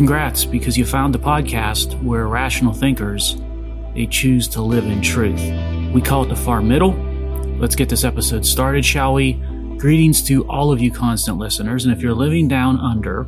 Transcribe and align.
congrats 0.00 0.46
because 0.46 0.78
you 0.78 0.86
found 0.86 1.14
the 1.14 1.18
podcast 1.18 2.02
where 2.02 2.26
rational 2.26 2.72
thinkers 2.72 3.36
they 3.94 4.06
choose 4.06 4.48
to 4.48 4.62
live 4.62 4.86
in 4.86 5.02
truth. 5.02 5.42
We 5.92 6.00
call 6.00 6.22
it 6.24 6.30
the 6.30 6.36
far 6.36 6.62
middle. 6.62 6.92
Let's 7.58 7.76
get 7.76 7.90
this 7.90 8.02
episode 8.02 8.46
started, 8.46 8.82
shall 8.82 9.12
we? 9.12 9.34
Greetings 9.76 10.22
to 10.22 10.48
all 10.48 10.72
of 10.72 10.80
you 10.80 10.90
constant 10.90 11.36
listeners, 11.36 11.84
and 11.84 11.94
if 11.94 12.00
you're 12.00 12.14
living 12.14 12.48
down 12.48 12.80
under 12.80 13.24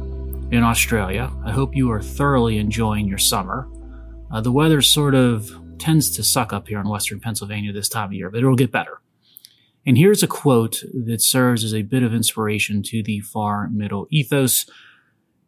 in 0.51 0.63
Australia, 0.63 1.31
I 1.45 1.51
hope 1.51 1.77
you 1.77 1.91
are 1.91 2.01
thoroughly 2.01 2.57
enjoying 2.57 3.07
your 3.07 3.19
summer. 3.19 3.69
Uh, 4.31 4.41
the 4.41 4.51
weather 4.51 4.81
sort 4.81 5.15
of 5.15 5.51
tends 5.79 6.09
to 6.17 6.23
suck 6.23 6.55
up 6.55 6.69
here 6.69 6.81
in 6.81 6.89
western 6.89 7.21
Pennsylvania 7.21 7.75
this 7.75 7.91
time 7.91 8.07
of 8.07 8.13
year, 8.15 8.31
but 8.31 8.39
it'll 8.39 8.57
get 8.57 8.73
better. 8.73 9.03
And 9.85 9.99
here's 9.99 10.23
a 10.23 10.27
quote 10.27 10.83
that 10.95 11.21
serves 11.21 11.65
as 11.65 11.75
a 11.75 11.83
bit 11.83 12.03
of 12.03 12.15
inspiration 12.15 12.83
to 12.85 13.03
the 13.03 13.21
far 13.21 13.69
middle 13.69 14.07
ethos. 14.11 14.65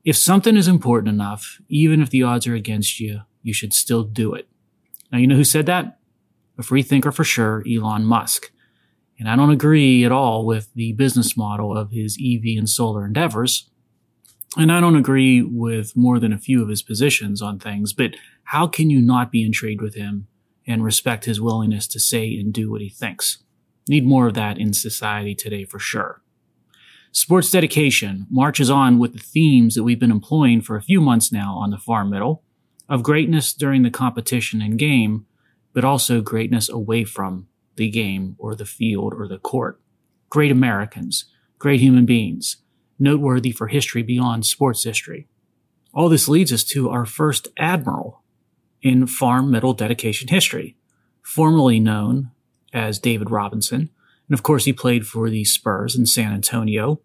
If 0.04 0.16
something 0.16 0.56
is 0.56 0.68
important 0.68 1.08
enough, 1.08 1.60
even 1.68 2.02
if 2.02 2.10
the 2.10 2.22
odds 2.22 2.46
are 2.46 2.54
against 2.54 3.00
you, 3.00 3.20
you 3.42 3.54
should 3.54 3.72
still 3.72 4.04
do 4.04 4.34
it. 4.34 4.48
Now, 5.10 5.18
you 5.18 5.26
know 5.26 5.36
who 5.36 5.44
said 5.44 5.66
that? 5.66 5.98
A 6.58 6.62
free 6.62 6.82
thinker 6.82 7.10
for 7.10 7.24
sure, 7.24 7.64
Elon 7.66 8.04
Musk. 8.04 8.52
And 9.18 9.28
I 9.28 9.36
don't 9.36 9.50
agree 9.50 10.04
at 10.04 10.12
all 10.12 10.44
with 10.44 10.68
the 10.74 10.92
business 10.92 11.36
model 11.36 11.76
of 11.76 11.90
his 11.90 12.18
EV 12.22 12.58
and 12.58 12.68
solar 12.68 13.06
endeavors. 13.06 13.70
And 14.56 14.70
I 14.70 14.80
don't 14.80 14.96
agree 14.96 15.40
with 15.40 15.96
more 15.96 16.18
than 16.18 16.32
a 16.32 16.38
few 16.38 16.62
of 16.62 16.68
his 16.68 16.82
positions 16.82 17.40
on 17.40 17.58
things, 17.58 17.92
but 17.92 18.14
how 18.44 18.66
can 18.66 18.90
you 18.90 19.00
not 19.00 19.32
be 19.32 19.44
intrigued 19.44 19.80
with 19.80 19.94
him 19.94 20.26
and 20.66 20.84
respect 20.84 21.24
his 21.24 21.40
willingness 21.40 21.86
to 21.88 21.98
say 21.98 22.34
and 22.38 22.52
do 22.52 22.70
what 22.70 22.80
he 22.80 22.90
thinks? 22.90 23.38
Need 23.88 24.06
more 24.06 24.26
of 24.26 24.34
that 24.34 24.58
in 24.58 24.72
society 24.72 25.34
today 25.34 25.64
for 25.64 25.78
sure. 25.78 26.23
Sports 27.16 27.52
dedication 27.52 28.26
marches 28.28 28.68
on 28.68 28.98
with 28.98 29.12
the 29.12 29.20
themes 29.20 29.76
that 29.76 29.84
we've 29.84 30.00
been 30.00 30.10
employing 30.10 30.60
for 30.60 30.74
a 30.74 30.82
few 30.82 31.00
months 31.00 31.30
now 31.30 31.54
on 31.54 31.70
the 31.70 31.78
far 31.78 32.04
middle 32.04 32.42
of 32.88 33.04
greatness 33.04 33.52
during 33.54 33.84
the 33.84 33.90
competition 33.90 34.60
and 34.60 34.80
game, 34.80 35.24
but 35.72 35.84
also 35.84 36.20
greatness 36.20 36.68
away 36.68 37.04
from 37.04 37.46
the 37.76 37.88
game 37.88 38.34
or 38.36 38.56
the 38.56 38.66
field 38.66 39.14
or 39.14 39.28
the 39.28 39.38
court. 39.38 39.80
Great 40.28 40.50
Americans, 40.50 41.26
great 41.60 41.78
human 41.78 42.04
beings, 42.04 42.56
noteworthy 42.98 43.52
for 43.52 43.68
history 43.68 44.02
beyond 44.02 44.44
sports 44.44 44.82
history. 44.82 45.28
All 45.92 46.08
this 46.08 46.28
leads 46.28 46.52
us 46.52 46.64
to 46.64 46.90
our 46.90 47.06
first 47.06 47.46
admiral 47.56 48.24
in 48.82 49.06
far 49.06 49.40
middle 49.40 49.72
dedication 49.72 50.26
history, 50.26 50.76
formerly 51.22 51.78
known 51.78 52.32
as 52.72 52.98
David 52.98 53.30
Robinson. 53.30 53.90
And 54.28 54.34
of 54.34 54.42
course, 54.42 54.64
he 54.64 54.72
played 54.72 55.06
for 55.06 55.28
the 55.28 55.44
Spurs 55.44 55.96
in 55.96 56.06
San 56.06 56.32
Antonio 56.32 57.00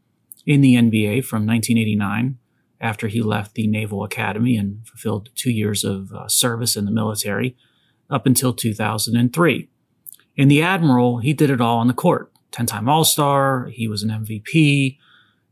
in 0.45 0.62
the 0.62 0.75
NBA 0.75 1.25
from 1.25 1.45
1989 1.45 2.38
after 2.81 3.08
he 3.08 3.22
left 3.22 3.56
the 3.56 3.67
Naval 3.67 4.03
Academy 4.03 4.56
and 4.56 4.88
fulfilled 4.88 5.30
two 5.36 5.52
years 5.52 5.84
of 5.84 6.14
uh, 6.14 6.28
service 6.28 6.75
in 6.75 6.86
the 6.86 6.92
military 6.92 7.58
up 8.09 8.25
until 8.25 8.53
2003. 8.53 9.67
In 10.38 10.47
the 10.47 10.62
Admiral, 10.62 11.17
he 11.17 11.34
did 11.34 11.50
it 11.50 11.59
all 11.59 11.78
on 11.80 11.88
the 11.88 11.94
court. 11.94 12.31
10 12.52 12.66
time 12.66 12.90
All 12.90 13.03
Star, 13.03 13.67
he 13.67 13.88
was 13.88 14.02
an 14.02 14.09
MVP, 14.09 14.97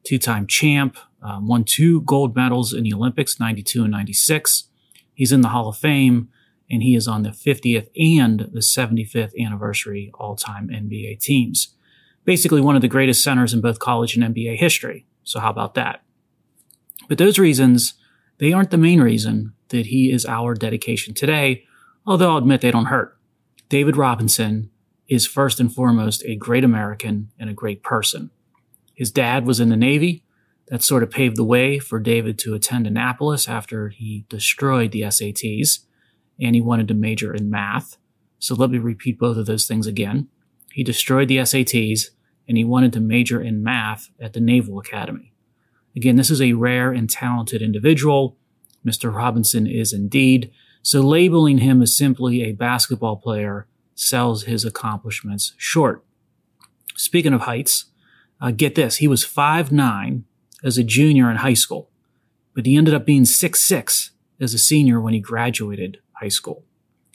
two 0.03 0.17
time 0.17 0.47
champ, 0.47 0.97
um, 1.21 1.47
won 1.47 1.63
two 1.63 2.01
gold 2.01 2.35
medals 2.35 2.73
in 2.73 2.83
the 2.83 2.93
Olympics, 2.93 3.39
92 3.39 3.83
and 3.83 3.91
96. 3.91 4.69
He's 5.13 5.31
in 5.31 5.41
the 5.41 5.49
Hall 5.49 5.67
of 5.67 5.77
Fame, 5.77 6.29
and 6.69 6.83
he 6.83 6.95
is 6.95 7.07
on 7.07 7.23
the 7.23 7.29
50th 7.29 7.87
and 7.95 8.39
the 8.51 8.59
75th 8.59 9.31
anniversary 9.39 10.11
all 10.15 10.35
time 10.35 10.69
NBA 10.69 11.19
teams. 11.19 11.75
Basically, 12.25 12.61
one 12.61 12.75
of 12.75 12.81
the 12.81 12.87
greatest 12.87 13.23
centers 13.23 13.53
in 13.53 13.61
both 13.61 13.79
college 13.79 14.15
and 14.15 14.35
NBA 14.35 14.57
history. 14.57 15.05
So, 15.23 15.39
how 15.39 15.49
about 15.49 15.75
that? 15.75 16.03
But 17.07 17.17
those 17.17 17.39
reasons, 17.39 17.93
they 18.37 18.51
aren't 18.51 18.71
the 18.71 18.77
main 18.77 19.01
reason 19.01 19.53
that 19.69 19.87
he 19.87 20.11
is 20.11 20.25
our 20.25 20.53
dedication 20.53 21.13
today, 21.13 21.63
although 22.05 22.31
I'll 22.31 22.37
admit 22.37 22.61
they 22.61 22.71
don't 22.71 22.85
hurt. 22.85 23.17
David 23.69 23.97
Robinson 23.97 24.69
is 25.07 25.25
first 25.25 25.59
and 25.59 25.73
foremost 25.73 26.23
a 26.25 26.35
great 26.35 26.63
American 26.63 27.31
and 27.39 27.49
a 27.49 27.53
great 27.53 27.81
person. 27.81 28.29
His 28.93 29.11
dad 29.11 29.45
was 29.45 29.59
in 29.59 29.69
the 29.69 29.77
Navy. 29.77 30.23
That 30.67 30.83
sort 30.83 31.03
of 31.03 31.11
paved 31.11 31.37
the 31.37 31.45
way 31.45 31.79
for 31.79 31.97
David 31.97 32.37
to 32.39 32.53
attend 32.53 32.87
Annapolis 32.87 33.47
after 33.47 33.87
he 33.87 34.25
destroyed 34.27 34.91
the 34.91 35.03
SATs 35.03 35.85
and 36.39 36.55
he 36.55 36.61
wanted 36.61 36.87
to 36.87 36.93
major 36.93 37.33
in 37.33 37.49
math. 37.49 37.97
So 38.39 38.55
let 38.55 38.69
me 38.69 38.77
repeat 38.77 39.19
both 39.19 39.37
of 39.37 39.45
those 39.45 39.67
things 39.67 39.87
again. 39.87 40.27
He 40.71 40.83
destroyed 40.83 41.27
the 41.27 41.37
SATs 41.37 42.09
and 42.47 42.57
he 42.57 42.63
wanted 42.63 42.93
to 42.93 42.99
major 42.99 43.41
in 43.41 43.63
math 43.63 44.09
at 44.19 44.33
the 44.33 44.39
Naval 44.39 44.79
Academy. 44.79 45.33
Again, 45.95 46.15
this 46.15 46.29
is 46.29 46.41
a 46.41 46.53
rare 46.53 46.91
and 46.91 47.09
talented 47.09 47.61
individual. 47.61 48.37
Mr. 48.85 49.13
Robinson 49.13 49.65
is 49.65 49.91
indeed. 49.91 50.51
So 50.83 51.01
labeling 51.01 51.57
him 51.57 51.81
as 51.81 51.97
simply 51.97 52.43
a 52.43 52.53
basketball 52.53 53.17
player 53.17 53.67
sells 53.95 54.43
his 54.43 54.63
accomplishments 54.63 55.53
short. 55.57 56.05
Speaking 56.95 57.33
of 57.33 57.41
heights, 57.41 57.85
uh, 58.39 58.51
get 58.51 58.75
this, 58.75 58.97
he 58.97 59.07
was 59.07 59.25
five 59.25 59.71
nine 59.71 60.25
as 60.63 60.77
a 60.77 60.83
junior 60.83 61.29
in 61.29 61.37
high 61.37 61.55
school, 61.55 61.89
but 62.53 62.65
he 62.65 62.75
ended 62.75 62.93
up 62.93 63.05
being 63.05 63.25
six 63.25 63.59
six 63.61 64.11
as 64.39 64.53
a 64.53 64.59
senior 64.59 65.01
when 65.01 65.13
he 65.13 65.19
graduated 65.19 65.99
high 66.19 66.29
school. 66.29 66.63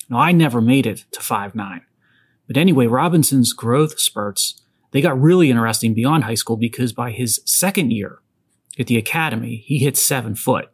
Now, 0.09 0.19
I 0.19 0.33
never 0.33 0.61
made 0.61 0.87
it 0.87 1.05
to 1.13 1.21
five 1.21 1.55
nine, 1.55 1.83
But 2.47 2.57
anyway, 2.57 2.87
Robinson's 2.87 3.53
growth 3.53 3.99
spurts, 3.99 4.61
they 4.91 5.01
got 5.01 5.21
really 5.21 5.51
interesting 5.51 5.95
beyond 5.95 6.25
high 6.25 6.35
school 6.35 6.57
because 6.57 6.93
by 6.93 7.11
his 7.11 7.41
second 7.47 7.93
year 7.93 8.19
at 8.79 8.87
the 8.87 8.99
academy, 8.99 9.63
he 9.67 9.79
hit 9.79 9.97
seven 9.97 10.35
foot, 10.35 10.71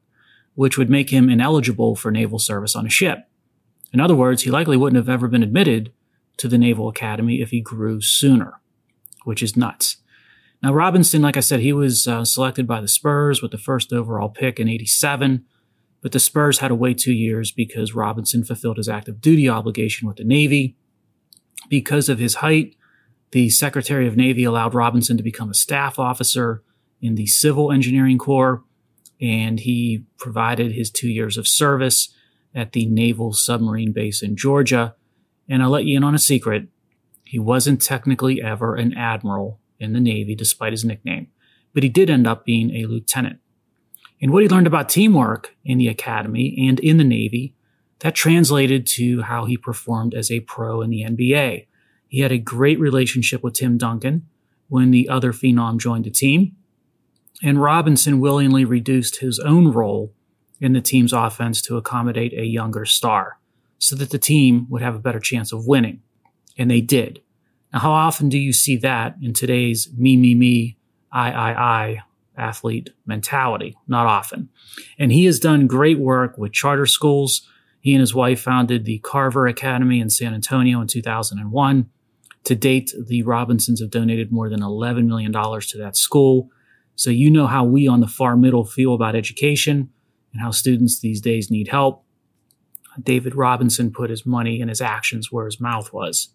which 0.54 0.76
would 0.76 0.90
make 0.90 1.10
him 1.10 1.28
ineligible 1.28 1.94
for 1.94 2.10
naval 2.10 2.38
service 2.38 2.74
on 2.74 2.86
a 2.86 2.90
ship. 2.90 3.28
In 3.92 4.00
other 4.00 4.14
words, 4.14 4.42
he 4.42 4.50
likely 4.50 4.76
wouldn't 4.76 4.96
have 4.96 5.08
ever 5.08 5.28
been 5.28 5.42
admitted 5.42 5.92
to 6.38 6.48
the 6.48 6.58
Naval 6.58 6.88
Academy 6.88 7.40
if 7.40 7.50
he 7.50 7.60
grew 7.60 8.00
sooner, 8.00 8.60
which 9.24 9.42
is 9.42 9.56
nuts. 9.56 9.96
Now, 10.62 10.74
Robinson, 10.74 11.22
like 11.22 11.36
I 11.36 11.40
said, 11.40 11.60
he 11.60 11.72
was 11.72 12.06
uh, 12.08 12.24
selected 12.24 12.66
by 12.66 12.80
the 12.80 12.88
Spurs 12.88 13.40
with 13.40 13.52
the 13.52 13.58
first 13.58 13.92
overall 13.92 14.28
pick 14.28 14.58
in 14.58 14.68
87, 14.68 15.44
but 16.00 16.12
the 16.12 16.20
Spurs 16.20 16.58
had 16.58 16.68
to 16.68 16.74
wait 16.74 16.98
two 16.98 17.12
years 17.12 17.50
because 17.50 17.94
Robinson 17.94 18.44
fulfilled 18.44 18.76
his 18.76 18.88
active 18.88 19.20
duty 19.20 19.48
obligation 19.48 20.06
with 20.06 20.16
the 20.16 20.24
Navy. 20.24 20.76
Because 21.68 22.08
of 22.08 22.18
his 22.18 22.36
height, 22.36 22.76
the 23.32 23.50
Secretary 23.50 24.06
of 24.06 24.16
Navy 24.16 24.44
allowed 24.44 24.74
Robinson 24.74 25.16
to 25.16 25.22
become 25.22 25.50
a 25.50 25.54
staff 25.54 25.98
officer 25.98 26.62
in 27.00 27.14
the 27.14 27.26
Civil 27.26 27.72
Engineering 27.72 28.18
Corps, 28.18 28.62
and 29.20 29.60
he 29.60 30.04
provided 30.18 30.72
his 30.72 30.90
two 30.90 31.08
years 31.08 31.36
of 31.36 31.46
service 31.46 32.14
at 32.54 32.72
the 32.72 32.86
Naval 32.86 33.32
Submarine 33.32 33.92
Base 33.92 34.22
in 34.22 34.36
Georgia. 34.36 34.94
And 35.48 35.62
I'll 35.62 35.70
let 35.70 35.84
you 35.84 35.96
in 35.96 36.04
on 36.04 36.14
a 36.14 36.18
secret. 36.18 36.68
He 37.24 37.38
wasn't 37.38 37.82
technically 37.82 38.40
ever 38.42 38.74
an 38.74 38.96
admiral 38.96 39.60
in 39.78 39.92
the 39.92 40.00
Navy, 40.00 40.34
despite 40.34 40.72
his 40.72 40.84
nickname, 40.84 41.28
but 41.74 41.82
he 41.82 41.88
did 41.88 42.08
end 42.10 42.26
up 42.26 42.44
being 42.44 42.74
a 42.74 42.86
lieutenant. 42.86 43.40
And 44.20 44.32
what 44.32 44.42
he 44.42 44.48
learned 44.48 44.66
about 44.66 44.88
teamwork 44.88 45.54
in 45.64 45.78
the 45.78 45.88
academy 45.88 46.56
and 46.68 46.80
in 46.80 46.96
the 46.96 47.04
Navy, 47.04 47.54
that 48.00 48.14
translated 48.14 48.86
to 48.86 49.22
how 49.22 49.44
he 49.44 49.56
performed 49.56 50.14
as 50.14 50.30
a 50.30 50.40
pro 50.40 50.82
in 50.82 50.90
the 50.90 51.02
NBA. 51.02 51.66
He 52.08 52.20
had 52.20 52.32
a 52.32 52.38
great 52.38 52.78
relationship 52.78 53.42
with 53.42 53.54
Tim 53.54 53.76
Duncan 53.76 54.26
when 54.68 54.90
the 54.90 55.08
other 55.08 55.32
phenom 55.32 55.78
joined 55.78 56.04
the 56.04 56.10
team. 56.10 56.56
And 57.42 57.60
Robinson 57.62 58.20
willingly 58.20 58.64
reduced 58.64 59.16
his 59.16 59.38
own 59.38 59.72
role 59.72 60.12
in 60.60 60.72
the 60.72 60.80
team's 60.80 61.12
offense 61.12 61.60
to 61.62 61.76
accommodate 61.76 62.32
a 62.32 62.44
younger 62.44 62.84
star 62.84 63.38
so 63.78 63.94
that 63.96 64.10
the 64.10 64.18
team 64.18 64.66
would 64.68 64.82
have 64.82 64.96
a 64.96 65.00
better 65.00 65.20
chance 65.20 65.52
of 65.52 65.66
winning. 65.66 66.02
And 66.56 66.70
they 66.70 66.80
did. 66.80 67.22
Now, 67.72 67.80
how 67.80 67.92
often 67.92 68.28
do 68.28 68.38
you 68.38 68.52
see 68.52 68.76
that 68.78 69.16
in 69.22 69.32
today's 69.32 69.88
me, 69.96 70.16
me, 70.16 70.34
me, 70.34 70.76
I, 71.12 71.30
I, 71.30 71.52
I 71.52 72.02
athlete 72.38 72.90
mentality? 73.06 73.76
Not 73.86 74.06
often. 74.06 74.48
And 74.98 75.12
he 75.12 75.24
has 75.24 75.38
done 75.38 75.66
great 75.66 75.98
work 75.98 76.38
with 76.38 76.52
charter 76.52 76.86
schools. 76.86 77.46
He 77.80 77.92
and 77.94 78.00
his 78.00 78.14
wife 78.14 78.40
founded 78.40 78.84
the 78.84 78.98
Carver 79.00 79.46
Academy 79.46 80.00
in 80.00 80.10
San 80.10 80.34
Antonio 80.34 80.80
in 80.80 80.86
2001. 80.86 81.90
To 82.44 82.54
date, 82.54 82.92
the 83.06 83.22
Robinsons 83.22 83.80
have 83.80 83.90
donated 83.90 84.32
more 84.32 84.48
than 84.48 84.60
$11 84.60 85.06
million 85.06 85.32
to 85.32 85.78
that 85.78 85.96
school. 85.96 86.50
So 86.94 87.10
you 87.10 87.30
know 87.30 87.46
how 87.46 87.64
we 87.64 87.86
on 87.86 88.00
the 88.00 88.06
far 88.06 88.36
middle 88.36 88.64
feel 88.64 88.94
about 88.94 89.14
education 89.14 89.90
and 90.32 90.42
how 90.42 90.50
students 90.50 91.00
these 91.00 91.20
days 91.20 91.50
need 91.50 91.68
help. 91.68 92.04
David 93.00 93.34
Robinson 93.34 93.92
put 93.92 94.10
his 94.10 94.26
money 94.26 94.60
and 94.60 94.68
his 94.68 94.80
actions 94.80 95.30
where 95.30 95.46
his 95.46 95.60
mouth 95.60 95.92
was 95.92 96.30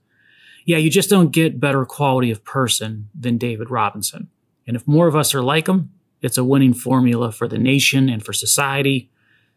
yeah, 0.65 0.77
you 0.77 0.89
just 0.89 1.09
don't 1.09 1.31
get 1.31 1.59
better 1.59 1.85
quality 1.85 2.31
of 2.31 2.43
person 2.43 3.09
than 3.17 3.37
David 3.37 3.69
Robinson. 3.69 4.29
And 4.67 4.75
if 4.75 4.87
more 4.87 5.07
of 5.07 5.15
us 5.15 5.35
are 5.35 5.43
like 5.43 5.67
him, 5.67 5.91
it's 6.21 6.37
a 6.37 6.43
winning 6.43 6.73
formula 6.73 7.31
for 7.31 7.47
the 7.47 7.57
nation 7.57 8.09
and 8.09 8.23
for 8.23 8.33
society. 8.33 9.11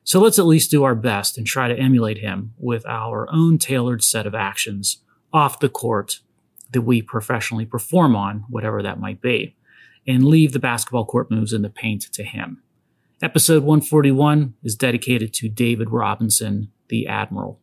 So 0.05 0.21
let's 0.21 0.39
at 0.39 0.47
least 0.47 0.71
do 0.71 0.85
our 0.85 0.95
best 0.95 1.39
and 1.39 1.47
try 1.47 1.69
to 1.69 1.79
emulate 1.79 2.19
him 2.19 2.55
with 2.59 2.85
our 2.87 3.29
own 3.33 3.59
tailored 3.59 4.03
set 4.03 4.27
of 4.27 4.35
actions 4.35 4.99
off 5.33 5.61
the 5.61 5.69
court 5.69 6.21
that 6.73 6.83
we 6.83 7.03
professionally 7.03 7.67
perform 7.67 8.17
on, 8.17 8.45
whatever 8.49 8.83
that 8.83 9.01
might 9.01 9.21
be, 9.21 9.57
and 10.07 10.25
leave 10.25 10.53
the 10.53 10.59
basketball 10.59 11.05
court 11.05 11.31
moves 11.31 11.53
in 11.53 11.63
the 11.63 11.71
paint 11.71 12.03
to 12.13 12.25
him. 12.25 12.63
Episode 13.23 13.63
141 13.63 14.55
is 14.63 14.75
dedicated 14.75 15.33
to 15.35 15.49
David 15.49 15.91
Robinson, 15.91 16.71
the 16.89 17.07
Admiral. 17.07 17.61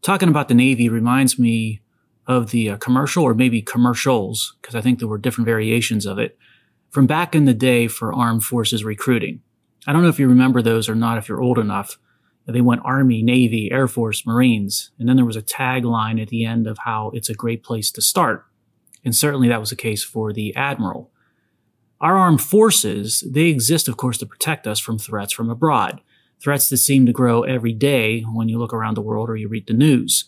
Talking 0.00 0.28
about 0.28 0.48
the 0.48 0.54
Navy 0.54 0.88
reminds 0.88 1.38
me 1.38 1.82
of 2.26 2.50
the 2.50 2.70
uh, 2.70 2.76
commercial, 2.76 3.24
or 3.24 3.34
maybe 3.34 3.60
commercials, 3.60 4.56
because 4.60 4.74
I 4.74 4.80
think 4.80 4.98
there 4.98 5.08
were 5.08 5.18
different 5.18 5.46
variations 5.46 6.06
of 6.06 6.18
it, 6.18 6.38
from 6.90 7.06
back 7.06 7.34
in 7.34 7.44
the 7.44 7.54
day 7.54 7.88
for 7.88 8.14
armed 8.14 8.44
forces 8.44 8.84
recruiting. 8.84 9.40
I 9.86 9.92
don't 9.92 10.02
know 10.02 10.08
if 10.08 10.18
you 10.18 10.28
remember 10.28 10.62
those 10.62 10.88
or 10.88 10.94
not, 10.94 11.18
if 11.18 11.28
you're 11.28 11.42
old 11.42 11.58
enough. 11.58 11.98
They 12.46 12.60
went 12.62 12.80
Army, 12.84 13.22
Navy, 13.22 13.70
Air 13.70 13.88
Force, 13.88 14.26
Marines, 14.26 14.90
and 14.98 15.06
then 15.06 15.16
there 15.16 15.24
was 15.26 15.36
a 15.36 15.42
tagline 15.42 16.20
at 16.20 16.28
the 16.28 16.46
end 16.46 16.66
of 16.66 16.78
how 16.78 17.10
it's 17.12 17.28
a 17.28 17.34
great 17.34 17.62
place 17.62 17.90
to 17.92 18.00
start. 18.00 18.46
And 19.04 19.14
certainly 19.14 19.48
that 19.48 19.60
was 19.60 19.70
the 19.70 19.76
case 19.76 20.02
for 20.02 20.32
the 20.32 20.56
Admiral. 20.56 21.10
Our 22.00 22.16
armed 22.16 22.40
forces, 22.40 23.22
they 23.28 23.46
exist, 23.46 23.86
of 23.86 23.96
course, 23.96 24.18
to 24.18 24.26
protect 24.26 24.66
us 24.66 24.78
from 24.78 24.98
threats 24.98 25.32
from 25.32 25.50
abroad. 25.50 26.00
Threats 26.40 26.68
that 26.68 26.76
seem 26.78 27.04
to 27.06 27.12
grow 27.12 27.42
every 27.42 27.72
day 27.72 28.22
when 28.22 28.48
you 28.48 28.58
look 28.58 28.72
around 28.72 28.94
the 28.94 29.02
world 29.02 29.28
or 29.28 29.36
you 29.36 29.48
read 29.48 29.66
the 29.66 29.74
news. 29.74 30.26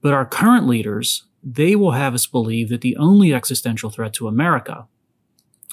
But 0.00 0.14
our 0.14 0.24
current 0.24 0.66
leaders, 0.66 1.24
they 1.42 1.74
will 1.76 1.92
have 1.92 2.14
us 2.14 2.26
believe 2.26 2.68
that 2.68 2.80
the 2.80 2.96
only 2.96 3.34
existential 3.34 3.90
threat 3.90 4.14
to 4.14 4.28
America, 4.28 4.86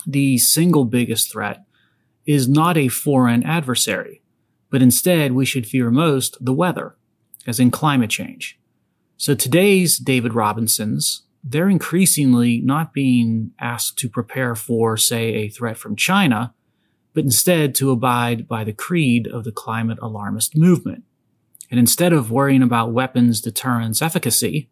the 0.05 0.38
single 0.38 0.85
biggest 0.85 1.31
threat, 1.31 1.63
is 2.25 2.47
not 2.47 2.77
a 2.77 2.89
foreign 2.89 3.44
adversary, 3.44 4.21
but 4.69 4.81
instead 4.81 5.31
we 5.31 5.45
should 5.45 5.65
fear 5.65 5.89
most 5.89 6.38
the 6.44 6.53
weather, 6.53 6.95
as 7.45 7.59
in 7.59 7.71
climate 7.71 8.09
change. 8.09 8.59
So 9.15 9.33
today's 9.33 9.97
David 9.97 10.33
Robinsons, 10.33 11.23
they're 11.44 11.69
increasingly 11.69 12.59
not 12.59 12.94
being 12.94 13.51
asked 13.59 13.97
to 13.99 14.09
prepare 14.09 14.53
for, 14.55 14.97
say, 14.97 15.33
a 15.33 15.49
threat 15.49 15.77
from 15.77 15.95
China, 15.95 16.53
but 17.13 17.23
instead 17.23 17.73
to 17.75 17.91
abide 17.91 18.47
by 18.47 18.63
the 18.63 18.73
creed 18.73 19.27
of 19.27 19.44
the 19.44 19.51
climate 19.51 19.97
alarmist 20.01 20.55
movement. 20.57 21.03
And 21.71 21.79
instead 21.79 22.13
of 22.13 22.29
worrying 22.31 22.61
about 22.61 22.94
weapons 22.94 23.41
deterrence 23.41 24.01
efficacy, 24.01 24.69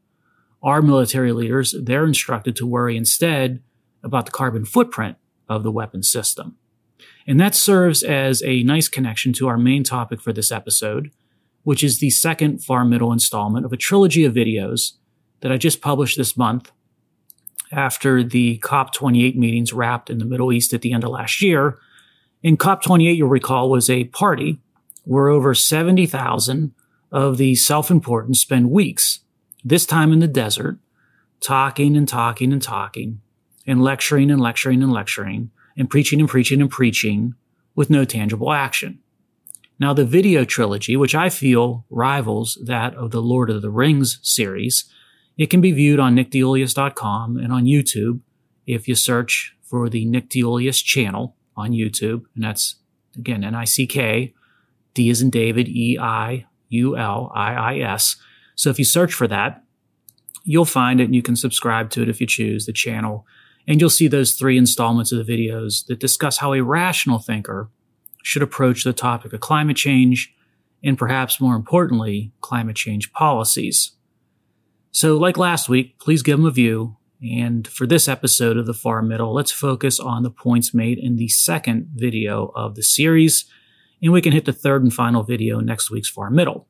our 0.61 0.81
military 0.81 1.31
leaders, 1.31 1.75
they're 1.81 2.05
instructed 2.05 2.55
to 2.57 2.67
worry 2.67 2.97
instead 2.97 3.61
about 4.05 4.25
the 4.25 4.31
carbon 4.31 4.63
footprint 4.63 5.17
of 5.49 5.63
the 5.63 5.71
weapon 5.71 6.03
system. 6.03 6.55
And 7.27 7.39
that 7.39 7.55
serves 7.55 8.03
as 8.03 8.41
a 8.43 8.63
nice 8.63 8.87
connection 8.87 9.33
to 9.33 9.47
our 9.47 9.57
main 9.57 9.83
topic 9.83 10.21
for 10.21 10.31
this 10.31 10.51
episode, 10.51 11.11
which 11.63 11.83
is 11.83 11.99
the 11.99 12.11
second 12.11 12.63
far 12.63 12.85
middle 12.85 13.11
installment 13.11 13.65
of 13.65 13.73
a 13.73 13.77
trilogy 13.77 14.23
of 14.23 14.33
videos 14.33 14.93
that 15.41 15.51
I 15.51 15.57
just 15.57 15.81
published 15.81 16.17
this 16.17 16.37
month 16.37 16.71
after 17.71 18.23
the 18.23 18.59
COP28 18.59 19.35
meetings 19.35 19.73
wrapped 19.73 20.09
in 20.09 20.19
the 20.19 20.25
Middle 20.25 20.53
East 20.53 20.73
at 20.73 20.81
the 20.81 20.93
end 20.93 21.03
of 21.03 21.09
last 21.09 21.41
year. 21.41 21.79
In 22.43 22.57
COP28, 22.57 23.17
you'll 23.17 23.27
recall, 23.27 23.69
was 23.69 23.89
a 23.89 24.05
party 24.05 24.59
where 25.03 25.27
over 25.27 25.53
70,000 25.53 26.73
of 27.11 27.37
the 27.37 27.55
self 27.55 27.89
important 27.89 28.37
spend 28.37 28.69
weeks, 28.69 29.21
this 29.63 29.85
time 29.85 30.13
in 30.13 30.19
the 30.19 30.27
desert, 30.27 30.77
talking 31.39 31.97
and 31.97 32.07
talking 32.07 32.53
and 32.53 32.61
talking, 32.61 33.21
and 33.65 33.81
lecturing 33.81 34.31
and 34.31 34.41
lecturing 34.41 34.83
and 34.83 34.91
lecturing, 34.91 35.51
and 35.77 35.89
preaching 35.89 36.19
and 36.19 36.29
preaching 36.29 36.61
and 36.61 36.69
preaching 36.69 37.35
with 37.75 37.89
no 37.89 38.05
tangible 38.05 38.51
action. 38.51 38.99
Now, 39.77 39.93
the 39.93 40.05
video 40.05 40.45
trilogy, 40.45 40.95
which 40.95 41.13
I 41.15 41.29
feel 41.29 41.85
rivals 41.89 42.57
that 42.63 42.95
of 42.95 43.11
the 43.11 43.21
Lord 43.21 43.49
of 43.49 43.61
the 43.61 43.69
Rings 43.69 44.19
series, 44.21 44.85
it 45.37 45.47
can 45.47 45.59
be 45.59 45.73
viewed 45.73 45.99
on 45.99 46.15
nickdeiuliis.com 46.15 47.37
and 47.37 47.51
on 47.51 47.65
YouTube 47.65 48.21
if 48.65 48.87
you 48.87 48.95
search 48.95 49.53
for 49.61 49.89
the 49.89 50.05
Nick 50.05 50.29
Deiuliis 50.29 50.81
channel 50.83 51.35
on 51.57 51.71
YouTube. 51.71 52.23
And 52.35 52.43
that's, 52.45 52.75
again, 53.17 53.43
N-I-C-K, 53.43 54.33
D 54.93 55.09
is 55.09 55.21
in 55.21 55.29
David, 55.29 55.67
E-I-U-L-I-I-S. 55.67 56.45
So 58.55 58.69
if 58.69 58.79
you 58.79 58.85
search 58.85 59.13
for 59.13 59.27
that, 59.27 59.61
you'll 60.45 60.63
find 60.63 61.01
it 61.01 61.05
and 61.05 61.15
you 61.15 61.21
can 61.21 61.35
subscribe 61.35 61.89
to 61.89 62.01
it 62.03 62.09
if 62.09 62.21
you 62.21 62.27
choose 62.27 62.65
the 62.65 62.71
channel. 62.71 63.25
And 63.67 63.81
you'll 63.81 63.89
see 63.89 64.07
those 64.07 64.33
three 64.33 64.57
installments 64.57 65.11
of 65.11 65.25
the 65.25 65.31
videos 65.31 65.85
that 65.87 65.99
discuss 65.99 66.37
how 66.37 66.53
a 66.53 66.61
rational 66.61 67.19
thinker 67.19 67.69
should 68.23 68.41
approach 68.41 68.83
the 68.83 68.93
topic 68.93 69.33
of 69.33 69.39
climate 69.39 69.77
change 69.77 70.33
and 70.83 70.97
perhaps 70.97 71.41
more 71.41 71.55
importantly, 71.55 72.31
climate 72.41 72.75
change 72.75 73.11
policies. 73.11 73.91
So, 74.91 75.17
like 75.17 75.37
last 75.37 75.67
week, 75.67 75.99
please 75.99 76.21
give 76.21 76.37
them 76.37 76.45
a 76.45 76.51
view. 76.51 76.97
And 77.21 77.67
for 77.67 77.87
this 77.87 78.07
episode 78.07 78.55
of 78.57 78.65
the 78.65 78.73
Far 78.73 79.01
Middle, 79.01 79.33
let's 79.33 79.51
focus 79.51 79.99
on 79.99 80.23
the 80.23 80.29
points 80.29 80.73
made 80.73 80.99
in 80.99 81.15
the 81.15 81.27
second 81.27 81.89
video 81.95 82.51
of 82.55 82.75
the 82.75 82.83
series. 82.83 83.45
And 84.01 84.13
we 84.13 84.21
can 84.21 84.31
hit 84.31 84.45
the 84.45 84.53
third 84.53 84.83
and 84.83 84.93
final 84.93 85.23
video 85.23 85.59
next 85.59 85.89
week's 85.89 86.09
Far 86.09 86.29
Middle. 86.29 86.67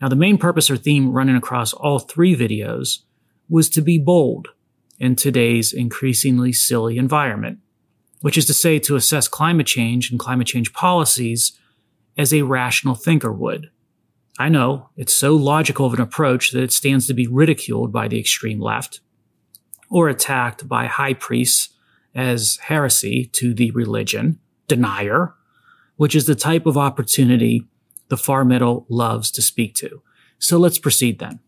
Now, 0.00 0.08
the 0.08 0.16
main 0.16 0.38
purpose 0.38 0.70
or 0.70 0.76
theme 0.76 1.12
running 1.12 1.36
across 1.36 1.72
all 1.72 1.98
three 1.98 2.34
videos 2.34 3.00
was 3.48 3.68
to 3.70 3.82
be 3.82 3.98
bold 3.98 4.48
in 4.98 5.16
today's 5.16 5.72
increasingly 5.72 6.52
silly 6.52 6.98
environment, 6.98 7.58
which 8.20 8.38
is 8.38 8.46
to 8.46 8.54
say, 8.54 8.78
to 8.78 8.96
assess 8.96 9.28
climate 9.28 9.66
change 9.66 10.10
and 10.10 10.20
climate 10.20 10.46
change 10.46 10.72
policies 10.72 11.58
as 12.16 12.32
a 12.32 12.42
rational 12.42 12.94
thinker 12.94 13.32
would. 13.32 13.70
I 14.38 14.48
know 14.48 14.88
it's 14.96 15.14
so 15.14 15.36
logical 15.36 15.86
of 15.86 15.94
an 15.94 16.00
approach 16.00 16.50
that 16.50 16.62
it 16.62 16.72
stands 16.72 17.06
to 17.06 17.14
be 17.14 17.26
ridiculed 17.26 17.92
by 17.92 18.08
the 18.08 18.18
extreme 18.18 18.60
left 18.60 19.00
or 19.90 20.08
attacked 20.08 20.68
by 20.68 20.86
high 20.86 21.14
priests 21.14 21.70
as 22.14 22.58
heresy 22.62 23.26
to 23.32 23.54
the 23.54 23.70
religion, 23.72 24.38
denier, 24.66 25.34
which 25.96 26.14
is 26.14 26.26
the 26.26 26.34
type 26.34 26.66
of 26.66 26.76
opportunity 26.76 27.64
the 28.08 28.16
far 28.16 28.44
middle 28.44 28.86
loves 28.88 29.30
to 29.32 29.42
speak 29.42 29.74
to. 29.76 30.02
So 30.38 30.58
let's 30.58 30.78
proceed 30.78 31.18
then. 31.18 31.40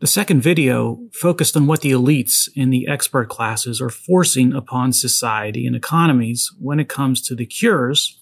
The 0.00 0.06
second 0.06 0.42
video 0.42 1.00
focused 1.12 1.56
on 1.56 1.66
what 1.66 1.80
the 1.80 1.90
elites 1.90 2.48
in 2.54 2.70
the 2.70 2.86
expert 2.86 3.28
classes 3.28 3.80
are 3.80 3.90
forcing 3.90 4.52
upon 4.52 4.92
society 4.92 5.66
and 5.66 5.74
economies 5.74 6.52
when 6.60 6.78
it 6.78 6.88
comes 6.88 7.20
to 7.22 7.34
the 7.34 7.46
cures 7.46 8.20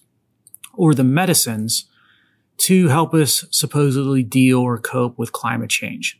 or 0.73 0.95
the 0.95 1.03
medicines 1.03 1.85
to 2.57 2.87
help 2.87 3.13
us 3.13 3.45
supposedly 3.51 4.23
deal 4.23 4.59
or 4.59 4.79
cope 4.79 5.19
with 5.19 5.31
climate 5.31 5.69
change. 5.69 6.19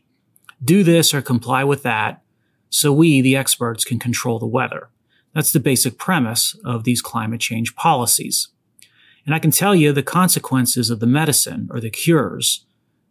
Do 0.64 0.84
this 0.84 1.12
or 1.12 1.22
comply 1.22 1.64
with 1.64 1.82
that 1.82 2.22
so 2.70 2.92
we, 2.92 3.20
the 3.20 3.34
experts, 3.34 3.84
can 3.84 3.98
control 3.98 4.38
the 4.38 4.46
weather. 4.46 4.90
That's 5.34 5.50
the 5.50 5.58
basic 5.58 5.98
premise 5.98 6.56
of 6.64 6.84
these 6.84 7.02
climate 7.02 7.40
change 7.40 7.74
policies. 7.74 8.48
And 9.26 9.34
I 9.34 9.40
can 9.40 9.50
tell 9.50 9.74
you 9.74 9.92
the 9.92 10.04
consequences 10.04 10.88
of 10.88 11.00
the 11.00 11.06
medicine 11.06 11.68
or 11.72 11.80
the 11.80 11.90
cures 11.90 12.64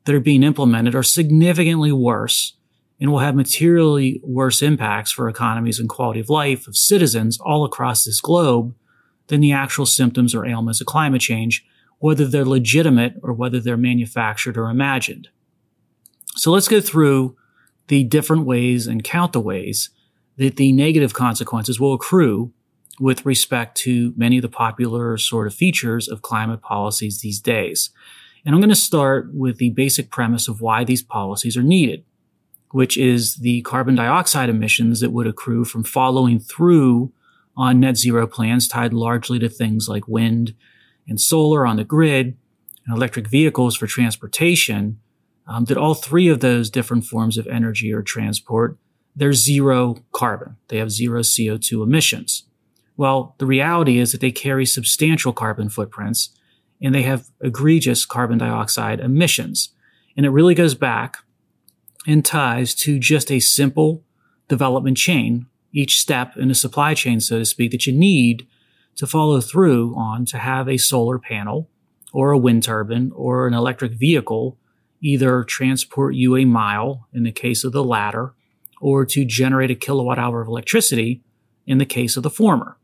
that 0.07 0.15
are 0.15 0.21
being 0.21 0.41
implemented 0.41 0.95
are 0.95 1.03
significantly 1.03 1.91
worse 1.91 2.53
and 2.97 3.11
will 3.11 3.19
have 3.19 3.35
materially 3.35 4.21
worse 4.23 4.61
impacts 4.61 5.11
for 5.11 5.27
economies 5.27 5.79
and 5.79 5.89
quality 5.89 6.21
of 6.21 6.29
life 6.29 6.65
of 6.65 6.77
citizens 6.77 7.37
all 7.41 7.65
across 7.65 8.05
this 8.05 8.21
globe 8.21 8.73
than 9.27 9.41
the 9.41 9.51
actual 9.51 9.85
symptoms 9.85 10.33
or 10.33 10.45
ailments 10.45 10.79
of 10.79 10.87
climate 10.87 11.19
change 11.19 11.65
whether 11.99 12.25
they're 12.25 12.45
legitimate 12.45 13.15
or 13.21 13.33
whether 13.33 13.59
they're 13.59 13.75
manufactured 13.75 14.57
or 14.57 14.69
imagined. 14.69 15.27
So 16.35 16.51
let's 16.51 16.69
go 16.69 16.79
through 16.79 17.35
the 17.87 18.05
different 18.05 18.45
ways 18.45 18.87
and 18.87 19.03
count 19.03 19.33
the 19.33 19.41
ways 19.41 19.89
that 20.37 20.55
the 20.55 20.71
negative 20.71 21.13
consequences 21.13 21.81
will 21.81 21.93
accrue 21.93 22.53
with 22.97 23.25
respect 23.25 23.75
to 23.79 24.13
many 24.15 24.37
of 24.37 24.41
the 24.41 24.49
popular 24.49 25.17
sort 25.17 25.47
of 25.47 25.53
features 25.53 26.07
of 26.07 26.21
climate 26.21 26.61
policies 26.61 27.19
these 27.19 27.41
days. 27.41 27.89
And 28.47 28.55
I'm 28.55 28.61
going 28.61 28.69
to 28.69 28.75
start 28.75 29.33
with 29.33 29.57
the 29.57 29.71
basic 29.71 30.09
premise 30.09 30.47
of 30.47 30.61
why 30.61 30.85
these 30.85 31.03
policies 31.03 31.57
are 31.57 31.63
needed, 31.63 32.05
which 32.71 32.97
is 32.97 33.35
the 33.35 33.61
carbon 33.63 33.95
dioxide 33.95 34.47
emissions 34.47 35.01
that 35.01 35.11
would 35.11 35.27
accrue 35.27 35.65
from 35.65 35.83
following 35.83 36.39
through 36.39 37.11
on 37.57 37.81
net 37.81 37.97
zero 37.97 38.25
plans 38.25 38.69
tied 38.69 38.93
largely 38.93 39.37
to 39.39 39.49
things 39.49 39.89
like 39.89 40.07
wind 40.07 40.55
and 41.09 41.19
solar 41.19 41.67
on 41.67 41.75
the 41.75 41.83
grid 41.83 42.37
and 42.85 42.95
electric 42.95 43.27
vehicles 43.27 43.75
for 43.75 43.85
transportation, 43.85 45.01
um, 45.45 45.65
that 45.65 45.75
all 45.75 45.93
three 45.93 46.29
of 46.29 46.39
those 46.39 46.69
different 46.69 47.03
forms 47.03 47.37
of 47.37 47.47
energy 47.47 47.91
or 47.91 48.01
transport, 48.01 48.77
they're 49.13 49.33
zero 49.33 49.97
carbon. 50.13 50.55
They 50.69 50.77
have 50.77 50.89
zero 50.89 51.19
CO2 51.19 51.83
emissions. 51.83 52.45
Well, 52.95 53.35
the 53.39 53.45
reality 53.45 53.97
is 53.97 54.13
that 54.13 54.21
they 54.21 54.31
carry 54.31 54.65
substantial 54.65 55.33
carbon 55.33 55.67
footprints 55.67 56.29
and 56.81 56.93
they 56.93 57.03
have 57.03 57.27
egregious 57.41 58.05
carbon 58.05 58.37
dioxide 58.37 58.99
emissions. 58.99 59.69
And 60.15 60.25
it 60.25 60.29
really 60.29 60.55
goes 60.55 60.75
back 60.75 61.17
and 62.05 62.23
ties 62.23 62.73
to 62.75 62.99
just 62.99 63.31
a 63.31 63.39
simple 63.39 64.03
development 64.47 64.97
chain, 64.97 65.47
each 65.73 65.99
step 65.99 66.37
in 66.37 66.49
a 66.49 66.55
supply 66.55 66.93
chain, 66.93 67.19
so 67.19 67.39
to 67.39 67.45
speak, 67.45 67.71
that 67.71 67.85
you 67.85 67.93
need 67.93 68.47
to 68.95 69.05
follow 69.05 69.41
through 69.41 69.95
on 69.95 70.25
to 70.25 70.37
have 70.37 70.67
a 70.67 70.77
solar 70.77 71.19
panel 71.19 71.69
or 72.13 72.31
a 72.31 72.37
wind 72.37 72.63
turbine 72.63 73.11
or 73.15 73.47
an 73.47 73.53
electric 73.53 73.93
vehicle 73.93 74.57
either 75.01 75.43
transport 75.43 76.15
you 76.15 76.35
a 76.35 76.45
mile 76.45 77.07
in 77.13 77.23
the 77.23 77.31
case 77.31 77.63
of 77.63 77.71
the 77.71 77.83
latter 77.83 78.33
or 78.81 79.05
to 79.05 79.25
generate 79.25 79.71
a 79.71 79.75
kilowatt 79.75 80.17
hour 80.17 80.41
of 80.41 80.47
electricity 80.47 81.21
in 81.65 81.77
the 81.77 81.85
case 81.85 82.17
of 82.17 82.23
the 82.23 82.29
former. 82.29 82.77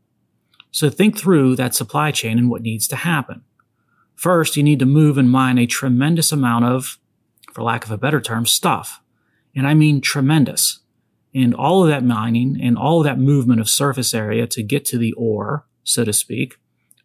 So 0.70 0.90
think 0.90 1.18
through 1.18 1.56
that 1.56 1.74
supply 1.74 2.10
chain 2.10 2.38
and 2.38 2.50
what 2.50 2.62
needs 2.62 2.86
to 2.88 2.96
happen. 2.96 3.42
First, 4.14 4.56
you 4.56 4.62
need 4.62 4.78
to 4.78 4.86
move 4.86 5.18
and 5.18 5.30
mine 5.30 5.58
a 5.58 5.66
tremendous 5.66 6.32
amount 6.32 6.64
of, 6.64 6.98
for 7.52 7.62
lack 7.62 7.84
of 7.84 7.90
a 7.90 7.98
better 7.98 8.20
term, 8.20 8.46
stuff. 8.46 9.00
And 9.54 9.66
I 9.66 9.74
mean 9.74 10.00
tremendous. 10.00 10.80
And 11.34 11.54
all 11.54 11.82
of 11.82 11.88
that 11.88 12.04
mining 12.04 12.58
and 12.60 12.78
all 12.78 13.00
of 13.00 13.04
that 13.04 13.18
movement 13.18 13.60
of 13.60 13.68
surface 13.68 14.14
area 14.14 14.46
to 14.48 14.62
get 14.62 14.84
to 14.86 14.98
the 14.98 15.12
ore, 15.14 15.66
so 15.82 16.04
to 16.04 16.12
speak, 16.12 16.56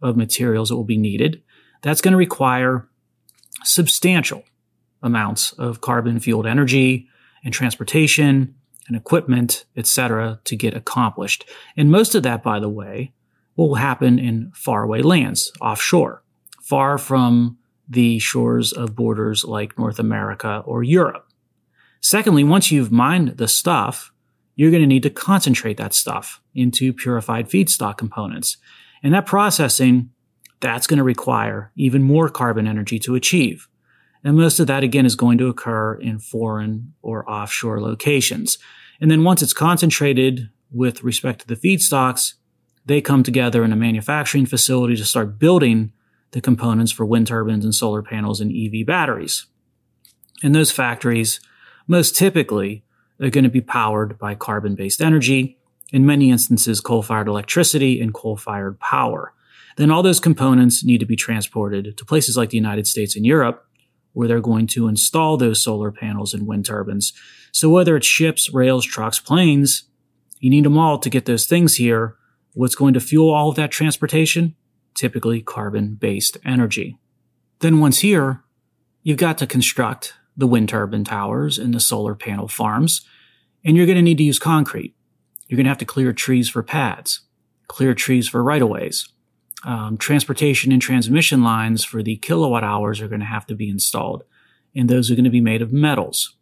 of 0.01 0.15
materials 0.15 0.69
that 0.69 0.75
will 0.75 0.83
be 0.83 0.97
needed, 0.97 1.41
that's 1.81 2.01
going 2.01 2.11
to 2.11 2.17
require 2.17 2.87
substantial 3.63 4.43
amounts 5.01 5.53
of 5.53 5.81
carbon 5.81 6.19
fueled 6.19 6.45
energy 6.45 7.07
and 7.43 7.53
transportation 7.53 8.55
and 8.87 8.97
equipment, 8.97 9.65
etc., 9.77 10.39
to 10.43 10.55
get 10.55 10.73
accomplished. 10.73 11.47
And 11.77 11.91
most 11.91 12.15
of 12.15 12.23
that, 12.23 12.43
by 12.43 12.59
the 12.59 12.69
way, 12.69 13.13
will 13.55 13.75
happen 13.75 14.19
in 14.19 14.51
faraway 14.55 15.01
lands, 15.01 15.51
offshore, 15.61 16.23
far 16.69 16.99
from 16.99 17.57
the 17.89 18.19
shores 18.19 18.71
of 18.71 18.95
borders 18.95 19.43
like 19.43 19.79
North 19.79 19.97
America 19.97 20.61
or 20.67 20.83
Europe. 20.83 21.27
Secondly, 21.99 22.43
once 22.43 22.71
you've 22.71 22.91
mined 22.91 23.29
the 23.37 23.47
stuff, 23.47 24.13
you're 24.55 24.69
going 24.69 24.83
to 24.83 24.87
need 24.87 25.01
to 25.01 25.09
concentrate 25.09 25.77
that 25.77 25.95
stuff 25.95 26.41
into 26.53 26.93
purified 26.93 27.49
feedstock 27.49 27.97
components. 27.97 28.57
And 29.01 29.15
that 29.15 29.25
processing, 29.25 30.11
that's 30.59 30.85
going 30.85 30.99
to 30.99 31.03
require 31.03 31.71
even 31.75 32.03
more 32.03 32.29
carbon 32.29 32.67
energy 32.67 32.99
to 32.99 33.15
achieve. 33.15 33.67
And 34.23 34.37
most 34.37 34.59
of 34.59 34.67
that, 34.67 34.83
again, 34.83 35.07
is 35.07 35.15
going 35.15 35.39
to 35.39 35.47
occur 35.47 35.95
in 35.95 36.19
foreign 36.19 36.93
or 37.01 37.27
offshore 37.27 37.81
locations. 37.81 38.59
And 39.01 39.09
then 39.09 39.23
once 39.23 39.41
it's 39.41 39.53
concentrated 39.53 40.49
with 40.71 41.03
respect 41.03 41.41
to 41.41 41.47
the 41.47 41.55
feedstocks, 41.55 42.35
they 42.85 43.01
come 43.01 43.23
together 43.23 43.63
in 43.63 43.73
a 43.73 43.77
manufacturing 43.77 44.45
facility 44.45 44.95
to 44.97 45.05
start 45.05 45.39
building 45.39 45.93
the 46.31 46.41
components 46.41 46.91
for 46.91 47.05
wind 47.05 47.27
turbines 47.27 47.63
and 47.63 47.73
solar 47.73 48.01
panels 48.01 48.39
and 48.41 48.51
EV 48.51 48.85
batteries. 48.85 49.47
And 50.43 50.55
those 50.55 50.71
factories, 50.71 51.39
most 51.87 52.15
typically, 52.15 52.83
are 53.21 53.29
going 53.29 53.43
to 53.43 53.49
be 53.49 53.61
powered 53.61 54.17
by 54.17 54.35
carbon 54.35 54.75
based 54.75 55.01
energy, 55.01 55.57
in 55.91 56.05
many 56.05 56.29
instances, 56.29 56.81
coal 56.81 57.01
fired 57.01 57.27
electricity 57.27 57.99
and 57.99 58.13
coal 58.13 58.37
fired 58.37 58.79
power. 58.79 59.33
Then 59.75 59.91
all 59.91 60.03
those 60.03 60.19
components 60.19 60.83
need 60.83 60.99
to 60.99 61.05
be 61.05 61.15
transported 61.15 61.97
to 61.97 62.05
places 62.05 62.37
like 62.37 62.49
the 62.49 62.57
United 62.57 62.85
States 62.85 63.15
and 63.15 63.25
Europe 63.25 63.65
where 64.13 64.27
they're 64.27 64.41
going 64.41 64.67
to 64.67 64.87
install 64.87 65.37
those 65.37 65.63
solar 65.63 65.91
panels 65.91 66.33
and 66.33 66.47
wind 66.47 66.65
turbines. 66.65 67.13
So 67.51 67.69
whether 67.69 67.95
it's 67.95 68.07
ships, 68.07 68.53
rails, 68.53 68.85
trucks, 68.85 69.19
planes, 69.19 69.83
you 70.39 70.49
need 70.49 70.65
them 70.65 70.77
all 70.77 70.97
to 70.99 71.09
get 71.09 71.25
those 71.25 71.45
things 71.45 71.75
here. 71.75 72.15
What's 72.53 72.75
going 72.75 72.93
to 72.95 72.99
fuel 72.99 73.29
all 73.33 73.49
of 73.49 73.55
that 73.55 73.71
transportation? 73.71 74.55
Typically 74.93 75.41
carbon 75.41 75.95
based 75.95 76.37
energy. 76.45 76.97
Then 77.59 77.79
once 77.79 77.99
here, 77.99 78.43
you've 79.03 79.17
got 79.17 79.37
to 79.39 79.47
construct 79.47 80.13
the 80.35 80.47
wind 80.47 80.69
turbine 80.69 81.03
towers 81.03 81.57
and 81.57 81.73
the 81.73 81.79
solar 81.79 82.15
panel 82.15 82.47
farms, 82.47 83.01
and 83.63 83.75
you're 83.75 83.85
going 83.85 83.97
to 83.97 84.01
need 84.01 84.17
to 84.17 84.23
use 84.23 84.39
concrete. 84.39 84.95
You're 85.47 85.57
going 85.57 85.65
to 85.65 85.69
have 85.69 85.77
to 85.79 85.85
clear 85.85 86.13
trees 86.13 86.49
for 86.49 86.63
pads, 86.63 87.21
clear 87.67 87.93
trees 87.93 88.29
for 88.29 88.43
right 88.43 88.61
of 88.61 88.69
ways, 88.69 89.09
um, 89.65 89.97
transportation 89.97 90.71
and 90.71 90.81
transmission 90.81 91.43
lines 91.43 91.83
for 91.83 92.01
the 92.01 92.15
kilowatt 92.17 92.63
hours 92.63 93.01
are 93.01 93.07
going 93.07 93.19
to 93.19 93.25
have 93.25 93.45
to 93.47 93.55
be 93.55 93.69
installed. 93.69 94.23
And 94.75 94.89
those 94.89 95.11
are 95.11 95.15
going 95.15 95.25
to 95.25 95.29
be 95.29 95.41
made 95.41 95.61
of 95.61 95.73
metals. 95.73 96.35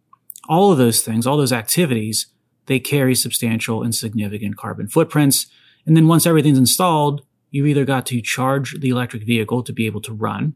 All 0.48 0.72
of 0.72 0.77
those 0.77 1.01
things, 1.01 1.25
all 1.25 1.38
those 1.38 1.54
activities, 1.54 2.27
they 2.68 2.80
carry 2.80 3.16
substantial 3.16 3.82
and 3.82 3.96
significant 3.96 4.58
carbon 4.58 4.88
footprints. 4.88 5.48
And 5.86 5.96
then 5.98 6.08
once 6.08 6.25
everything's 6.25 6.58
installed, 6.58 7.25
you've 7.50 7.68
either 7.68 7.86
got 7.86 8.06
to 8.08 8.22
charge 8.22 8.80
the 8.80 8.89
electric 8.89 9.24
vehicle 9.24 9.63
to 9.63 9.74
be 9.74 9.86
able 9.86 10.01
to 10.01 10.13
run, 10.13 10.56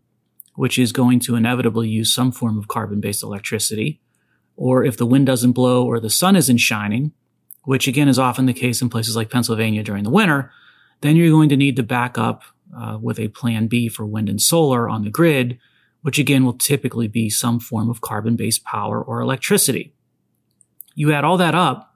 which 0.56 0.78
is 0.78 0.92
going 0.92 1.20
to 1.22 1.36
inevitably 1.36 1.90
use 1.90 2.14
some 2.14 2.32
form 2.32 2.58
of 2.58 2.68
carbon 2.68 3.00
based 3.00 3.24
electricity. 3.24 4.02
Or 4.56 4.84
if 4.84 4.98
the 4.98 5.06
wind 5.06 5.26
doesn't 5.26 5.54
blow 5.54 5.86
or 5.86 6.00
the 6.00 6.10
sun 6.10 6.36
isn't 6.36 6.58
shining, 6.58 7.14
which 7.64 7.88
again 7.88 8.08
is 8.08 8.20
often 8.20 8.46
the 8.46 8.54
case 8.54 8.82
in 8.82 8.90
places 8.90 9.16
like 9.16 9.30
Pennsylvania 9.30 9.84
during 9.84 10.04
the 10.04 10.10
winter, 10.10 10.52
then 11.02 11.16
you're 11.16 11.32
going 11.32 11.50
to 11.50 11.58
need 11.58 11.76
to 11.78 11.84
back 11.84 12.18
up 12.18 12.44
uh, 12.78 12.98
with 13.02 13.20
a 13.20 13.28
plan 13.30 13.68
B 13.68 13.90
for 13.90 14.06
wind 14.06 14.30
and 14.30 14.42
solar 14.42 14.90
on 14.90 15.04
the 15.04 15.10
grid, 15.10 15.60
which 16.02 16.20
again 16.20 16.46
will 16.46 16.54
typically 16.54 17.08
be 17.08 17.30
some 17.30 17.60
form 17.60 17.90
of 17.90 18.02
carbon 18.02 18.36
based 18.36 18.64
power 18.64 19.02
or 19.02 19.22
electricity. 19.22 19.94
You 20.96 21.12
add 21.14 21.24
all 21.24 21.38
that 21.38 21.56
up, 21.56 21.91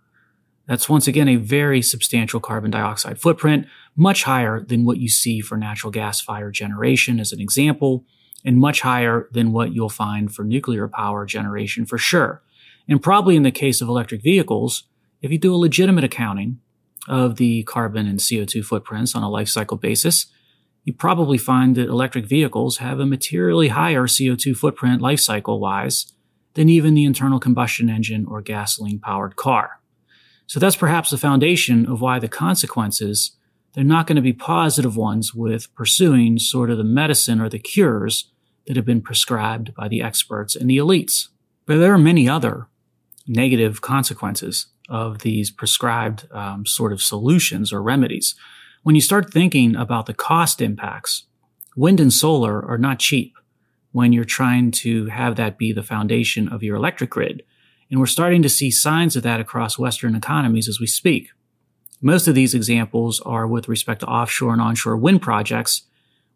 that's 0.68 0.90
once 0.90 1.08
again 1.08 1.28
a 1.28 1.36
very 1.36 1.82
substantial 1.82 2.40
carbon 2.40 2.72
dioxide 2.72 3.20
footprint, 3.20 3.68
much 3.96 4.24
higher 4.24 4.62
than 4.62 4.86
what 4.86 4.98
you 4.98 5.10
see 5.10 5.40
for 5.42 5.58
natural 5.58 5.92
gas 5.92 6.22
fire 6.22 6.52
generation 6.52 7.20
as 7.20 7.32
an 7.32 7.40
example, 7.40 8.04
and 8.44 8.58
much 8.58 8.82
higher 8.82 9.28
than 9.32 9.52
what 9.52 9.74
you'll 9.74 9.90
find 9.90 10.34
for 10.34 10.44
nuclear 10.44 10.88
power 10.88 11.26
generation 11.26 11.86
for 11.86 11.98
sure. 11.98 12.42
And 12.88 13.02
probably 13.02 13.36
in 13.36 13.44
the 13.44 13.52
case 13.52 13.82
of 13.82 13.88
electric 13.88 14.22
vehicles, 14.22 14.84
if 15.22 15.32
you 15.32 15.38
do 15.38 15.54
a 15.54 15.58
legitimate 15.58 16.04
accounting, 16.04 16.60
of 17.08 17.36
the 17.36 17.64
carbon 17.64 18.08
and 18.08 18.20
CO2 18.20 18.64
footprints 18.64 19.16
on 19.16 19.24
a 19.24 19.30
life 19.30 19.50
cycle 19.50 19.78
basis, 19.78 20.28
you 20.84 20.94
probably 20.94 21.38
find 21.38 21.76
that 21.76 21.90
electric 21.90 22.26
vehicles 22.26 22.78
have 22.78 23.00
a 23.00 23.06
materially 23.06 23.70
higher 23.70 24.04
CO2 24.04 24.56
footprint 24.56 25.02
life 25.02 25.20
cycle 25.20 25.60
wise 25.60 26.12
than 26.54 26.70
even 26.70 26.94
the 26.94 27.04
internal 27.04 27.40
combustion 27.40 27.90
engine 27.90 28.26
or 28.26 28.42
gasoline 28.42 29.00
powered 29.00 29.36
car. 29.36 29.82
So 30.48 30.60
that's 30.60 30.76
perhaps 30.76 31.10
the 31.10 31.18
foundation 31.18 31.86
of 31.86 32.02
why 32.02 32.20
the 32.20 32.28
consequences, 32.28 33.32
they're 33.74 33.84
not 33.84 34.08
going 34.08 34.16
to 34.16 34.22
be 34.22 34.34
positive 34.34 34.96
ones 34.96 35.34
with 35.34 35.74
pursuing 35.76 36.40
sort 36.40 36.70
of 36.70 36.78
the 36.78 36.84
medicine 36.84 37.42
or 37.42 37.50
the 37.50 37.60
cures 37.60 38.32
that 38.68 38.76
have 38.76 38.86
been 38.86 39.02
prescribed 39.02 39.74
by 39.76 39.88
the 39.88 40.02
experts 40.02 40.56
and 40.56 40.70
the 40.70 40.78
elites. 40.78 41.28
But 41.66 41.78
there 41.78 41.94
are 41.94 41.98
many 41.98 42.30
other 42.30 42.68
negative 43.28 43.82
consequences 43.82 44.68
of 44.90 45.20
these 45.20 45.50
prescribed 45.50 46.28
um, 46.32 46.66
sort 46.66 46.94
of 46.94 47.02
solutions 47.02 47.74
or 47.74 47.82
remedies. 47.82 48.36
When 48.84 48.96
you 48.96 49.02
start 49.02 49.34
thinking 49.34 49.76
about 49.76 50.06
the 50.06 50.14
cost 50.14 50.62
impacts, 50.62 51.26
wind 51.76 52.00
and 52.00 52.14
solar 52.14 52.64
are 52.64 52.78
not 52.78 53.00
cheap 53.00 53.34
when 53.92 54.14
you're 54.14 54.24
trying 54.24 54.72
to 54.72 55.08
have 55.08 55.38
that 55.38 55.58
be 55.58 55.72
the 55.72 55.82
foundation 55.82 56.48
of 56.50 56.62
your 56.62 56.76
electric 56.76 57.10
grid. 57.10 57.44
And 57.90 58.00
we're 58.00 58.06
starting 58.08 58.42
to 58.42 58.50
see 58.50 58.72
signs 58.72 59.16
of 59.16 59.24
that 59.24 59.40
across 59.40 59.78
Western 59.78 60.16
economies 60.16 60.68
as 60.68 60.80
we 60.80 60.88
speak. 60.88 61.30
Most 62.02 62.28
of 62.28 62.36
these 62.36 62.54
examples 62.54 63.22
are 63.22 63.48
with 63.48 63.68
respect 63.68 64.02
to 64.02 64.08
offshore 64.08 64.54
and 64.54 64.62
onshore 64.62 64.98
wind 64.98 65.22
projects, 65.22 65.84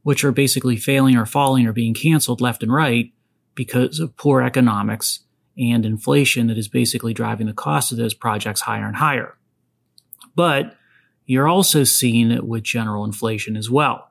which 0.04 0.24
are 0.24 0.32
basically 0.32 0.78
failing 0.78 1.16
or 1.16 1.26
falling 1.26 1.68
or 1.68 1.74
being 1.74 1.94
canceled 1.94 2.42
left 2.42 2.64
and 2.64 2.74
right 2.74 3.12
because 3.56 4.00
of 4.00 4.16
poor 4.16 4.42
economics 4.42 5.22
and 5.58 5.86
inflation 5.86 6.48
that 6.48 6.58
is 6.58 6.68
basically 6.68 7.14
driving 7.14 7.48
the 7.48 7.54
cost 7.54 7.92
of 7.92 7.98
those 7.98 8.14
projects 8.14 8.62
higher 8.62 8.86
and 8.86 8.96
higher. 8.96 9.38
But 10.36 10.76
you're 11.26 11.48
also 11.48 11.84
seeing 11.84 12.32
it 12.32 12.48
with 12.48 12.64
general 12.64 13.04
inflation 13.04 13.58
as 13.58 13.70
well. 13.70 14.10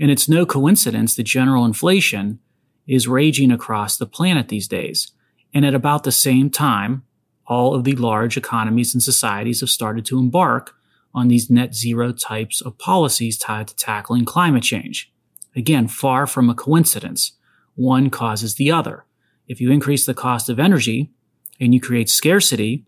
And 0.00 0.10
it's 0.10 0.28
no 0.28 0.44
coincidence 0.44 1.14
that 1.16 1.22
general 1.22 1.64
inflation 1.64 2.40
is 2.86 3.08
raging 3.08 3.50
across 3.50 3.96
the 3.96 4.06
planet 4.06 4.48
these 4.48 4.68
days. 4.68 5.12
And 5.58 5.66
at 5.66 5.74
about 5.74 6.04
the 6.04 6.12
same 6.12 6.50
time, 6.50 7.02
all 7.48 7.74
of 7.74 7.82
the 7.82 7.96
large 7.96 8.36
economies 8.36 8.94
and 8.94 9.02
societies 9.02 9.58
have 9.58 9.70
started 9.70 10.06
to 10.06 10.16
embark 10.20 10.76
on 11.12 11.26
these 11.26 11.50
net 11.50 11.74
zero 11.74 12.12
types 12.12 12.60
of 12.60 12.78
policies 12.78 13.36
tied 13.36 13.66
to 13.66 13.74
tackling 13.74 14.24
climate 14.24 14.62
change. 14.62 15.12
Again, 15.56 15.88
far 15.88 16.28
from 16.28 16.48
a 16.48 16.54
coincidence. 16.54 17.32
One 17.74 18.08
causes 18.08 18.54
the 18.54 18.70
other 18.70 19.04
if 19.48 19.60
you 19.60 19.72
increase 19.72 20.06
the 20.06 20.14
cost 20.14 20.48
of 20.48 20.60
energy 20.60 21.10
and 21.58 21.74
you 21.74 21.80
create 21.80 22.08
scarcity 22.08 22.86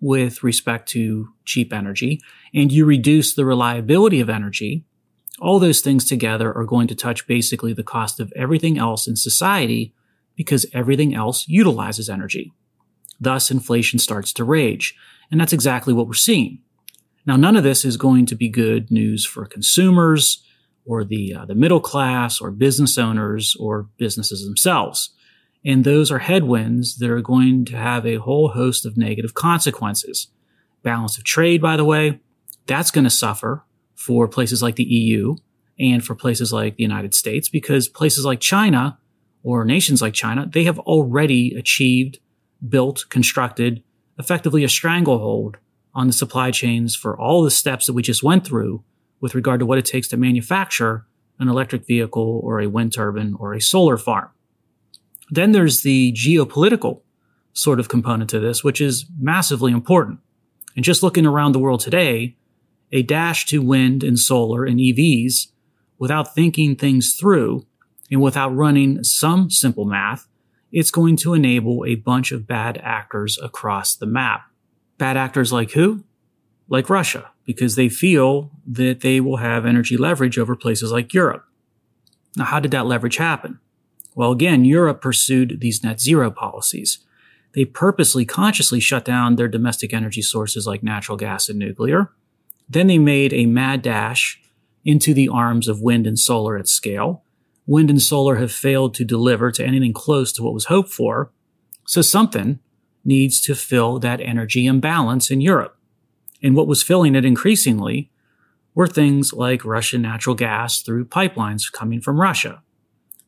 with 0.00 0.42
respect 0.42 0.88
to 0.92 1.28
cheap 1.44 1.74
energy 1.74 2.22
and 2.54 2.72
you 2.72 2.86
reduce 2.86 3.34
the 3.34 3.44
reliability 3.44 4.18
of 4.18 4.30
energy, 4.30 4.86
all 5.40 5.58
those 5.58 5.82
things 5.82 6.06
together 6.06 6.56
are 6.56 6.64
going 6.64 6.88
to 6.88 6.94
touch 6.94 7.26
basically 7.26 7.74
the 7.74 7.84
cost 7.84 8.18
of 8.18 8.32
everything 8.34 8.78
else 8.78 9.06
in 9.06 9.14
society 9.14 9.92
because 10.36 10.66
everything 10.72 11.14
else 11.14 11.46
utilizes 11.48 12.08
energy. 12.08 12.52
Thus, 13.20 13.50
inflation 13.50 13.98
starts 13.98 14.32
to 14.34 14.44
rage. 14.44 14.94
And 15.30 15.40
that's 15.40 15.52
exactly 15.52 15.94
what 15.94 16.06
we're 16.06 16.14
seeing. 16.14 16.60
Now, 17.24 17.36
none 17.36 17.56
of 17.56 17.62
this 17.62 17.84
is 17.84 17.96
going 17.96 18.26
to 18.26 18.34
be 18.34 18.48
good 18.48 18.90
news 18.90 19.24
for 19.24 19.46
consumers 19.46 20.44
or 20.84 21.04
the, 21.04 21.34
uh, 21.34 21.44
the 21.44 21.54
middle 21.54 21.80
class 21.80 22.40
or 22.40 22.50
business 22.50 22.98
owners 22.98 23.56
or 23.60 23.88
businesses 23.96 24.44
themselves. 24.44 25.14
And 25.64 25.84
those 25.84 26.10
are 26.10 26.18
headwinds 26.18 26.96
that 26.98 27.10
are 27.10 27.20
going 27.20 27.64
to 27.66 27.76
have 27.76 28.04
a 28.04 28.16
whole 28.16 28.48
host 28.48 28.84
of 28.84 28.96
negative 28.96 29.34
consequences. 29.34 30.28
Balance 30.82 31.16
of 31.16 31.24
trade, 31.24 31.62
by 31.62 31.76
the 31.76 31.84
way, 31.84 32.20
that's 32.66 32.90
going 32.90 33.04
to 33.04 33.10
suffer 33.10 33.64
for 33.94 34.26
places 34.26 34.62
like 34.62 34.74
the 34.74 34.82
EU 34.82 35.36
and 35.78 36.04
for 36.04 36.16
places 36.16 36.52
like 36.52 36.76
the 36.76 36.82
United 36.82 37.14
States 37.14 37.48
because 37.48 37.88
places 37.88 38.24
like 38.24 38.40
China 38.40 38.98
or 39.42 39.64
nations 39.64 40.00
like 40.00 40.14
China, 40.14 40.48
they 40.50 40.64
have 40.64 40.78
already 40.80 41.54
achieved, 41.54 42.18
built, 42.68 43.06
constructed 43.08 43.82
effectively 44.18 44.62
a 44.62 44.68
stranglehold 44.68 45.56
on 45.94 46.06
the 46.06 46.12
supply 46.12 46.50
chains 46.50 46.94
for 46.94 47.18
all 47.18 47.42
the 47.42 47.50
steps 47.50 47.86
that 47.86 47.92
we 47.92 48.02
just 48.02 48.22
went 48.22 48.46
through 48.46 48.82
with 49.20 49.34
regard 49.34 49.60
to 49.60 49.66
what 49.66 49.78
it 49.78 49.84
takes 49.84 50.08
to 50.08 50.16
manufacture 50.16 51.06
an 51.38 51.48
electric 51.48 51.86
vehicle 51.86 52.40
or 52.44 52.60
a 52.60 52.68
wind 52.68 52.92
turbine 52.92 53.34
or 53.38 53.52
a 53.52 53.60
solar 53.60 53.96
farm. 53.96 54.28
Then 55.30 55.52
there's 55.52 55.82
the 55.82 56.12
geopolitical 56.12 57.00
sort 57.52 57.80
of 57.80 57.88
component 57.88 58.30
to 58.30 58.40
this, 58.40 58.62
which 58.62 58.80
is 58.80 59.06
massively 59.18 59.72
important. 59.72 60.20
And 60.76 60.84
just 60.84 61.02
looking 61.02 61.26
around 61.26 61.52
the 61.52 61.58
world 61.58 61.80
today, 61.80 62.36
a 62.92 63.02
dash 63.02 63.46
to 63.46 63.62
wind 63.62 64.02
and 64.04 64.18
solar 64.18 64.64
and 64.64 64.78
EVs 64.78 65.48
without 65.98 66.34
thinking 66.34 66.76
things 66.76 67.14
through 67.14 67.66
and 68.12 68.20
without 68.20 68.54
running 68.54 69.02
some 69.02 69.50
simple 69.50 69.86
math, 69.86 70.28
it's 70.70 70.90
going 70.90 71.16
to 71.16 71.32
enable 71.32 71.84
a 71.86 71.94
bunch 71.94 72.30
of 72.30 72.46
bad 72.46 72.78
actors 72.84 73.38
across 73.42 73.96
the 73.96 74.06
map. 74.06 74.42
Bad 74.98 75.16
actors 75.16 75.50
like 75.50 75.72
who? 75.72 76.04
Like 76.68 76.90
Russia, 76.90 77.30
because 77.46 77.74
they 77.74 77.88
feel 77.88 78.50
that 78.66 79.00
they 79.00 79.18
will 79.20 79.38
have 79.38 79.64
energy 79.64 79.96
leverage 79.96 80.38
over 80.38 80.54
places 80.54 80.92
like 80.92 81.14
Europe. 81.14 81.46
Now, 82.36 82.44
how 82.44 82.60
did 82.60 82.70
that 82.72 82.86
leverage 82.86 83.16
happen? 83.16 83.58
Well, 84.14 84.30
again, 84.30 84.66
Europe 84.66 85.00
pursued 85.00 85.60
these 85.60 85.82
net 85.82 85.98
zero 85.98 86.30
policies. 86.30 86.98
They 87.54 87.64
purposely, 87.64 88.26
consciously 88.26 88.80
shut 88.80 89.06
down 89.06 89.36
their 89.36 89.48
domestic 89.48 89.94
energy 89.94 90.22
sources 90.22 90.66
like 90.66 90.82
natural 90.82 91.16
gas 91.16 91.48
and 91.48 91.58
nuclear. 91.58 92.12
Then 92.68 92.88
they 92.88 92.98
made 92.98 93.32
a 93.32 93.46
mad 93.46 93.80
dash 93.80 94.38
into 94.84 95.14
the 95.14 95.28
arms 95.28 95.66
of 95.66 95.80
wind 95.80 96.06
and 96.06 96.18
solar 96.18 96.58
at 96.58 96.68
scale. 96.68 97.24
Wind 97.66 97.90
and 97.90 98.02
solar 98.02 98.36
have 98.36 98.52
failed 98.52 98.94
to 98.94 99.04
deliver 99.04 99.50
to 99.52 99.64
anything 99.64 99.92
close 99.92 100.32
to 100.32 100.42
what 100.42 100.54
was 100.54 100.66
hoped 100.66 100.90
for. 100.90 101.30
So 101.86 102.02
something 102.02 102.58
needs 103.04 103.40
to 103.42 103.54
fill 103.54 103.98
that 103.98 104.20
energy 104.20 104.66
imbalance 104.66 105.30
in 105.30 105.40
Europe. 105.40 105.76
And 106.42 106.56
what 106.56 106.66
was 106.66 106.82
filling 106.82 107.14
it 107.14 107.24
increasingly 107.24 108.10
were 108.74 108.86
things 108.86 109.32
like 109.32 109.64
Russian 109.64 110.02
natural 110.02 110.34
gas 110.34 110.82
through 110.82 111.06
pipelines 111.06 111.70
coming 111.70 112.00
from 112.00 112.20
Russia. 112.20 112.62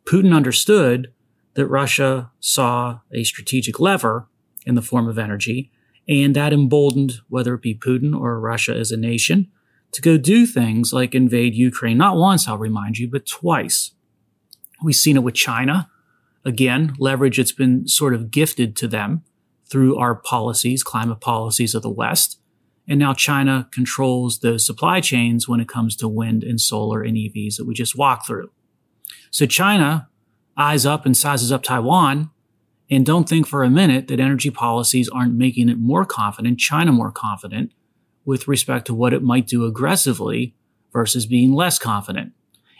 Putin 0.04 0.34
understood 0.34 1.12
that 1.54 1.66
Russia 1.66 2.30
saw 2.40 3.00
a 3.12 3.24
strategic 3.24 3.78
lever 3.78 4.28
in 4.66 4.74
the 4.74 4.82
form 4.82 5.08
of 5.08 5.18
energy, 5.18 5.70
and 6.08 6.34
that 6.34 6.52
emboldened 6.52 7.20
whether 7.28 7.54
it 7.54 7.62
be 7.62 7.74
Putin 7.74 8.18
or 8.18 8.40
Russia 8.40 8.74
as 8.74 8.90
a 8.90 8.96
nation 8.96 9.50
to 9.94 10.02
go 10.02 10.18
do 10.18 10.44
things 10.44 10.92
like 10.92 11.14
invade 11.14 11.54
Ukraine, 11.54 11.96
not 11.96 12.16
once, 12.16 12.48
I'll 12.48 12.58
remind 12.58 12.98
you, 12.98 13.08
but 13.08 13.26
twice. 13.26 13.92
We've 14.84 14.94
seen 14.94 15.16
it 15.16 15.22
with 15.22 15.34
China. 15.34 15.90
Again, 16.44 16.94
leverage 16.98 17.38
that's 17.38 17.52
been 17.52 17.88
sort 17.88 18.14
of 18.14 18.30
gifted 18.30 18.76
to 18.76 18.86
them 18.86 19.22
through 19.66 19.96
our 19.96 20.14
policies, 20.14 20.82
climate 20.82 21.20
policies 21.20 21.74
of 21.74 21.82
the 21.82 21.90
West. 21.90 22.38
And 22.86 22.98
now 22.98 23.14
China 23.14 23.66
controls 23.72 24.40
the 24.40 24.58
supply 24.58 25.00
chains 25.00 25.48
when 25.48 25.58
it 25.58 25.68
comes 25.68 25.96
to 25.96 26.06
wind 26.06 26.44
and 26.44 26.60
solar 26.60 27.02
and 27.02 27.16
EVs 27.16 27.56
that 27.56 27.64
we 27.66 27.72
just 27.72 27.96
walked 27.96 28.26
through. 28.26 28.50
So 29.30 29.46
China 29.46 30.10
eyes 30.56 30.84
up 30.84 31.06
and 31.06 31.16
sizes 31.16 31.50
up 31.50 31.62
Taiwan 31.62 32.30
and 32.90 33.06
don't 33.06 33.26
think 33.26 33.46
for 33.46 33.64
a 33.64 33.70
minute 33.70 34.08
that 34.08 34.20
energy 34.20 34.50
policies 34.50 35.08
aren't 35.08 35.34
making 35.34 35.70
it 35.70 35.78
more 35.78 36.04
confident, 36.04 36.58
China 36.58 36.92
more 36.92 37.10
confident 37.10 37.72
with 38.26 38.46
respect 38.46 38.86
to 38.86 38.94
what 38.94 39.14
it 39.14 39.22
might 39.22 39.46
do 39.46 39.64
aggressively 39.64 40.54
versus 40.92 41.24
being 41.24 41.54
less 41.54 41.78
confident. 41.78 42.32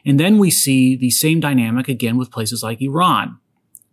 And 0.05 0.21
then 0.21 0.39
we 0.39 0.51
see 0.51 0.97
the 0.97 1.11
same 1.11 1.41
dynamic 1.41 1.89
again 1.89 2.17
with 2.17 2.31
places 2.31 2.63
like 2.63 2.81
Iran. 2.83 3.39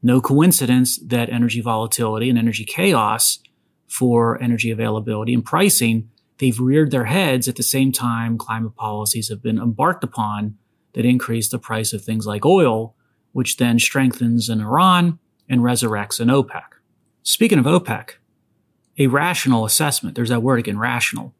No 0.04 0.20
coincidence 0.20 0.98
that 0.98 1.30
energy 1.30 1.62
volatility 1.62 2.30
and 2.30 2.38
energy 2.38 2.66
chaos 2.66 3.40
for 3.88 4.42
energy 4.42 4.72
availability 4.72 5.34
and 5.34 5.46
pricing, 5.46 6.10
they've 6.40 6.60
reared 6.60 6.92
their 6.92 7.06
heads 7.06 7.48
at 7.48 7.56
the 7.56 7.64
same 7.64 7.92
time 7.92 8.38
climate 8.38 8.76
policies 8.76 9.30
have 9.30 9.44
been 9.44 9.58
embarked 9.58 10.04
upon 10.04 10.58
that 10.94 11.06
increase 11.06 11.50
the 11.50 11.60
price 11.60 11.94
of 11.94 12.04
things 12.04 12.26
like 12.26 12.46
oil, 12.46 12.96
which 13.32 13.58
then 13.58 13.80
strengthens 13.80 14.50
in 14.50 14.60
Iran 14.60 15.20
and 15.48 15.62
resurrects 15.62 16.20
in 16.20 16.30
OPEC. 16.30 16.64
Speaking 17.24 17.60
of 17.60 17.66
OPEC, 17.66 18.12
a 18.98 19.08
rational 19.08 19.66
assessment, 19.66 20.16
there's 20.16 20.30
that 20.30 20.44
word 20.44 20.60
again, 20.60 20.78
rational, 20.78 21.34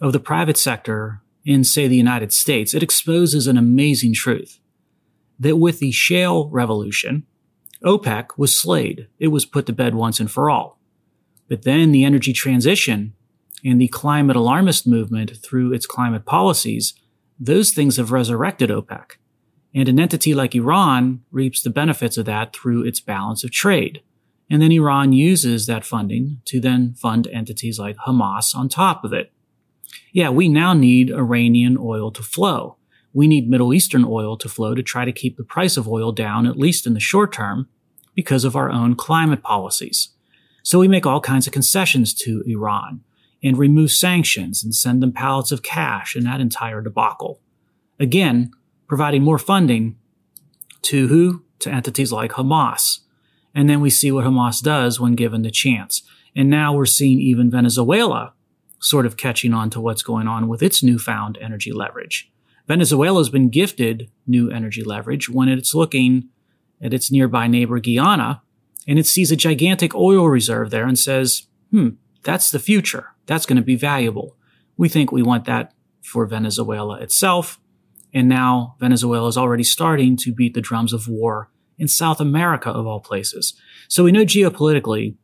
of 0.00 0.12
the 0.12 0.20
private 0.20 0.56
sector 0.56 1.20
in, 1.46 1.64
say, 1.64 1.88
the 1.88 1.96
United 1.96 2.32
States, 2.32 2.74
it 2.74 2.82
exposes 2.82 3.46
an 3.46 3.56
amazing 3.56 4.12
truth 4.12 4.58
that 5.38 5.56
with 5.56 5.78
the 5.78 5.92
shale 5.92 6.48
revolution, 6.50 7.24
OPEC 7.84 8.36
was 8.36 8.58
slayed. 8.58 9.06
It 9.18 9.28
was 9.28 9.46
put 9.46 9.66
to 9.66 9.72
bed 9.72 9.94
once 9.94 10.20
and 10.20 10.30
for 10.30 10.50
all. 10.50 10.78
But 11.48 11.62
then 11.62 11.92
the 11.92 12.04
energy 12.04 12.32
transition 12.32 13.14
and 13.64 13.80
the 13.80 13.88
climate 13.88 14.36
alarmist 14.36 14.86
movement 14.86 15.36
through 15.42 15.72
its 15.72 15.86
climate 15.86 16.26
policies 16.26 16.94
those 17.38 17.72
things 17.72 17.96
have 17.96 18.12
resurrected 18.12 18.70
OPEC. 18.70 19.12
And 19.74 19.88
an 19.88 20.00
entity 20.00 20.34
like 20.34 20.54
Iran 20.54 21.22
reaps 21.30 21.62
the 21.62 21.70
benefits 21.70 22.16
of 22.16 22.24
that 22.24 22.54
through 22.54 22.84
its 22.84 23.00
balance 23.00 23.44
of 23.44 23.50
trade. 23.50 24.02
And 24.50 24.62
then 24.62 24.72
Iran 24.72 25.12
uses 25.12 25.66
that 25.66 25.84
funding 25.84 26.40
to 26.46 26.60
then 26.60 26.94
fund 26.94 27.26
entities 27.26 27.78
like 27.78 27.96
Hamas 28.06 28.54
on 28.54 28.68
top 28.68 29.04
of 29.04 29.12
it. 29.12 29.32
Yeah, 30.12 30.30
we 30.30 30.48
now 30.48 30.72
need 30.72 31.10
Iranian 31.10 31.76
oil 31.78 32.10
to 32.12 32.22
flow. 32.22 32.76
We 33.12 33.26
need 33.26 33.48
Middle 33.48 33.72
Eastern 33.72 34.04
oil 34.04 34.36
to 34.36 34.48
flow 34.48 34.74
to 34.74 34.82
try 34.82 35.04
to 35.04 35.12
keep 35.12 35.36
the 35.36 35.44
price 35.44 35.76
of 35.76 35.88
oil 35.88 36.12
down, 36.12 36.46
at 36.46 36.58
least 36.58 36.86
in 36.86 36.94
the 36.94 37.00
short 37.00 37.32
term, 37.32 37.68
because 38.14 38.44
of 38.44 38.56
our 38.56 38.70
own 38.70 38.94
climate 38.94 39.42
policies. 39.42 40.10
So 40.62 40.78
we 40.78 40.88
make 40.88 41.06
all 41.06 41.20
kinds 41.20 41.46
of 41.46 41.52
concessions 41.52 42.12
to 42.14 42.42
Iran 42.46 43.02
and 43.42 43.56
remove 43.56 43.92
sanctions 43.92 44.64
and 44.64 44.74
send 44.74 45.02
them 45.02 45.12
pallets 45.12 45.52
of 45.52 45.62
cash 45.62 46.16
in 46.16 46.24
that 46.24 46.40
entire 46.40 46.82
debacle. 46.82 47.40
Again, 48.00 48.50
providing 48.88 49.22
more 49.22 49.38
funding 49.38 49.96
to 50.82 51.08
who? 51.08 51.44
To 51.60 51.70
entities 51.70 52.12
like 52.12 52.32
Hamas. 52.32 53.00
And 53.54 53.70
then 53.70 53.80
we 53.80 53.90
see 53.90 54.12
what 54.12 54.24
Hamas 54.24 54.62
does 54.62 55.00
when 55.00 55.14
given 55.14 55.42
the 55.42 55.50
chance. 55.50 56.02
And 56.34 56.50
now 56.50 56.74
we're 56.74 56.86
seeing 56.86 57.18
even 57.18 57.50
Venezuela 57.50 58.34
sort 58.78 59.06
of 59.06 59.16
catching 59.16 59.54
on 59.54 59.70
to 59.70 59.80
what's 59.80 60.02
going 60.02 60.28
on 60.28 60.48
with 60.48 60.62
its 60.62 60.82
newfound 60.82 61.38
energy 61.40 61.72
leverage. 61.72 62.30
Venezuela 62.66 63.20
has 63.20 63.30
been 63.30 63.48
gifted 63.48 64.10
new 64.26 64.50
energy 64.50 64.82
leverage 64.82 65.28
when 65.28 65.48
it's 65.48 65.74
looking 65.74 66.28
at 66.80 66.92
its 66.92 67.10
nearby 67.10 67.46
neighbor 67.46 67.78
Guyana 67.78 68.42
and 68.86 68.98
it 68.98 69.06
sees 69.06 69.32
a 69.32 69.36
gigantic 69.36 69.94
oil 69.94 70.28
reserve 70.28 70.70
there 70.70 70.86
and 70.86 70.98
says, 70.98 71.46
hmm, 71.70 71.90
that's 72.22 72.50
the 72.50 72.58
future. 72.58 73.12
That's 73.26 73.46
going 73.46 73.56
to 73.56 73.62
be 73.62 73.76
valuable. 73.76 74.36
We 74.76 74.88
think 74.88 75.10
we 75.10 75.22
want 75.22 75.44
that 75.46 75.72
for 76.02 76.26
Venezuela 76.26 77.00
itself. 77.00 77.58
And 78.12 78.28
now 78.28 78.76
Venezuela 78.78 79.28
is 79.28 79.36
already 79.36 79.64
starting 79.64 80.16
to 80.18 80.32
beat 80.32 80.54
the 80.54 80.60
drums 80.60 80.92
of 80.92 81.08
war 81.08 81.50
in 81.78 81.88
South 81.88 82.20
America 82.20 82.70
of 82.70 82.86
all 82.86 83.00
places. 83.00 83.54
So 83.88 84.04
we 84.04 84.12
know 84.12 84.24
geopolitically 84.24 85.16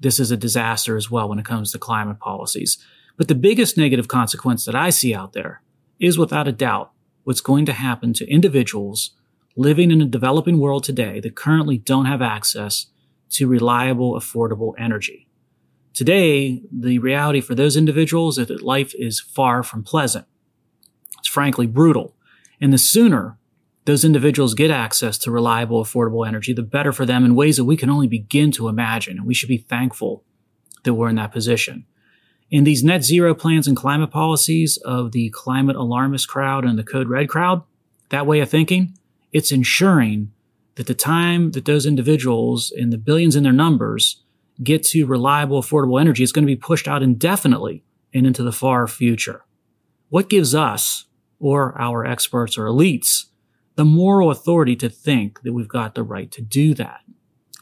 this 0.00 0.20
is 0.20 0.30
a 0.30 0.36
disaster 0.36 0.96
as 0.96 1.10
well 1.10 1.28
when 1.28 1.38
it 1.38 1.44
comes 1.44 1.72
to 1.72 1.78
climate 1.78 2.20
policies. 2.20 2.78
But 3.18 3.28
the 3.28 3.34
biggest 3.34 3.76
negative 3.76 4.08
consequence 4.08 4.64
that 4.64 4.74
I 4.74 4.88
see 4.88 5.14
out 5.14 5.34
there 5.34 5.60
is 5.98 6.16
without 6.16 6.48
a 6.48 6.52
doubt 6.52 6.92
what's 7.24 7.42
going 7.42 7.66
to 7.66 7.72
happen 7.74 8.14
to 8.14 8.30
individuals 8.30 9.10
living 9.56 9.90
in 9.90 10.00
a 10.00 10.06
developing 10.06 10.58
world 10.58 10.84
today 10.84 11.20
that 11.20 11.34
currently 11.34 11.76
don't 11.76 12.06
have 12.06 12.22
access 12.22 12.86
to 13.30 13.48
reliable, 13.48 14.14
affordable 14.14 14.72
energy. 14.78 15.28
Today, 15.92 16.62
the 16.72 17.00
reality 17.00 17.40
for 17.40 17.56
those 17.56 17.76
individuals 17.76 18.38
is 18.38 18.46
that 18.46 18.62
life 18.62 18.94
is 18.94 19.18
far 19.18 19.64
from 19.64 19.82
pleasant. 19.82 20.26
It's 21.18 21.28
frankly 21.28 21.66
brutal. 21.66 22.14
And 22.60 22.72
the 22.72 22.78
sooner 22.78 23.36
those 23.84 24.04
individuals 24.04 24.54
get 24.54 24.70
access 24.70 25.16
to 25.16 25.30
reliable, 25.30 25.82
affordable 25.82 26.28
energy, 26.28 26.52
the 26.52 26.62
better 26.62 26.92
for 26.92 27.06
them 27.06 27.24
in 27.24 27.34
ways 27.34 27.56
that 27.56 27.64
we 27.64 27.76
can 27.76 27.88
only 27.88 28.06
begin 28.06 28.52
to 28.52 28.68
imagine. 28.68 29.16
And 29.16 29.26
we 29.26 29.32
should 29.32 29.48
be 29.48 29.56
thankful 29.56 30.24
that 30.84 30.94
we're 30.94 31.08
in 31.08 31.16
that 31.16 31.32
position. 31.32 31.86
In 32.50 32.64
these 32.64 32.82
net 32.82 33.04
zero 33.04 33.34
plans 33.34 33.66
and 33.66 33.76
climate 33.76 34.10
policies 34.10 34.78
of 34.78 35.12
the 35.12 35.28
climate 35.30 35.76
alarmist 35.76 36.28
crowd 36.28 36.64
and 36.64 36.78
the 36.78 36.84
code 36.84 37.08
red 37.08 37.28
crowd, 37.28 37.62
that 38.08 38.26
way 38.26 38.40
of 38.40 38.48
thinking, 38.48 38.94
it's 39.32 39.52
ensuring 39.52 40.32
that 40.76 40.86
the 40.86 40.94
time 40.94 41.50
that 41.50 41.66
those 41.66 41.84
individuals 41.84 42.72
and 42.74 42.90
the 42.90 42.96
billions 42.96 43.36
in 43.36 43.42
their 43.42 43.52
numbers 43.52 44.22
get 44.62 44.82
to 44.82 45.04
reliable, 45.04 45.60
affordable 45.60 46.00
energy 46.00 46.22
is 46.22 46.32
going 46.32 46.44
to 46.44 46.50
be 46.50 46.56
pushed 46.56 46.88
out 46.88 47.02
indefinitely 47.02 47.84
and 48.14 48.26
into 48.26 48.42
the 48.42 48.52
far 48.52 48.86
future. 48.86 49.44
What 50.08 50.30
gives 50.30 50.54
us, 50.54 51.04
or 51.38 51.78
our 51.78 52.06
experts 52.06 52.56
or 52.56 52.64
elites, 52.64 53.26
the 53.74 53.84
moral 53.84 54.30
authority 54.30 54.74
to 54.76 54.88
think 54.88 55.42
that 55.42 55.52
we've 55.52 55.68
got 55.68 55.94
the 55.94 56.02
right 56.02 56.30
to 56.30 56.40
do 56.40 56.72
that? 56.74 57.02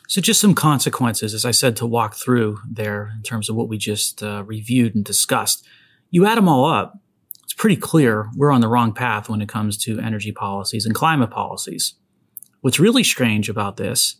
So 0.08 0.20
just 0.20 0.40
some 0.40 0.54
consequences, 0.54 1.34
as 1.34 1.44
I 1.44 1.50
said, 1.50 1.76
to 1.76 1.86
walk 1.86 2.14
through 2.14 2.58
there 2.68 3.12
in 3.16 3.22
terms 3.22 3.48
of 3.48 3.56
what 3.56 3.68
we 3.68 3.76
just 3.78 4.22
uh, 4.22 4.44
reviewed 4.44 4.94
and 4.94 5.04
discussed. 5.04 5.66
You 6.10 6.26
add 6.26 6.38
them 6.38 6.48
all 6.48 6.64
up, 6.64 6.98
it's 7.42 7.52
pretty 7.52 7.76
clear 7.76 8.28
we're 8.36 8.52
on 8.52 8.60
the 8.60 8.68
wrong 8.68 8.92
path 8.92 9.28
when 9.28 9.42
it 9.42 9.48
comes 9.48 9.76
to 9.78 9.98
energy 10.00 10.32
policies 10.32 10.86
and 10.86 10.94
climate 10.94 11.30
policies. 11.30 11.94
What's 12.60 12.80
really 12.80 13.04
strange 13.04 13.48
about 13.48 13.76
this 13.76 14.16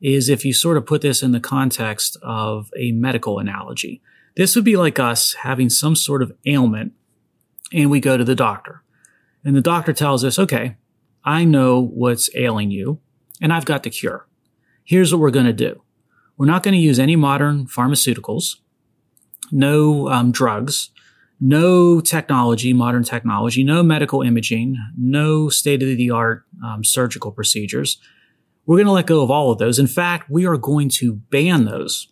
is 0.00 0.28
if 0.28 0.44
you 0.44 0.52
sort 0.52 0.76
of 0.76 0.86
put 0.86 1.02
this 1.02 1.22
in 1.22 1.32
the 1.32 1.40
context 1.40 2.16
of 2.22 2.70
a 2.76 2.92
medical 2.92 3.38
analogy. 3.38 4.00
This 4.36 4.56
would 4.56 4.64
be 4.64 4.76
like 4.76 4.98
us 4.98 5.34
having 5.34 5.68
some 5.68 5.94
sort 5.94 6.22
of 6.22 6.32
ailment 6.46 6.92
and 7.72 7.90
we 7.90 8.00
go 8.00 8.16
to 8.16 8.24
the 8.24 8.34
doctor. 8.34 8.82
And 9.44 9.56
the 9.56 9.60
doctor 9.60 9.92
tells 9.92 10.24
us, 10.24 10.38
okay, 10.38 10.76
I 11.24 11.44
know 11.44 11.80
what's 11.80 12.30
ailing 12.34 12.70
you, 12.70 13.00
and 13.40 13.52
I've 13.52 13.64
got 13.64 13.82
the 13.82 13.90
cure. 13.90 14.26
Here's 14.84 15.12
what 15.12 15.20
we're 15.20 15.30
going 15.30 15.46
to 15.46 15.52
do. 15.52 15.82
We're 16.36 16.46
not 16.46 16.62
going 16.62 16.74
to 16.74 16.80
use 16.80 16.98
any 16.98 17.16
modern 17.16 17.66
pharmaceuticals, 17.66 18.56
no 19.52 20.08
um, 20.08 20.32
drugs, 20.32 20.90
no 21.40 22.00
technology, 22.00 22.72
modern 22.72 23.02
technology, 23.02 23.64
no 23.64 23.82
medical 23.82 24.22
imaging, 24.22 24.76
no 24.96 25.48
state 25.48 25.82
of 25.82 25.88
the 25.88 26.10
art 26.10 26.44
um, 26.64 26.84
surgical 26.84 27.32
procedures. 27.32 27.98
We're 28.66 28.76
going 28.76 28.86
to 28.86 28.92
let 28.92 29.06
go 29.06 29.22
of 29.22 29.30
all 29.30 29.50
of 29.50 29.58
those. 29.58 29.78
In 29.78 29.86
fact, 29.86 30.30
we 30.30 30.46
are 30.46 30.56
going 30.56 30.90
to 30.90 31.14
ban 31.14 31.64
those. 31.64 32.08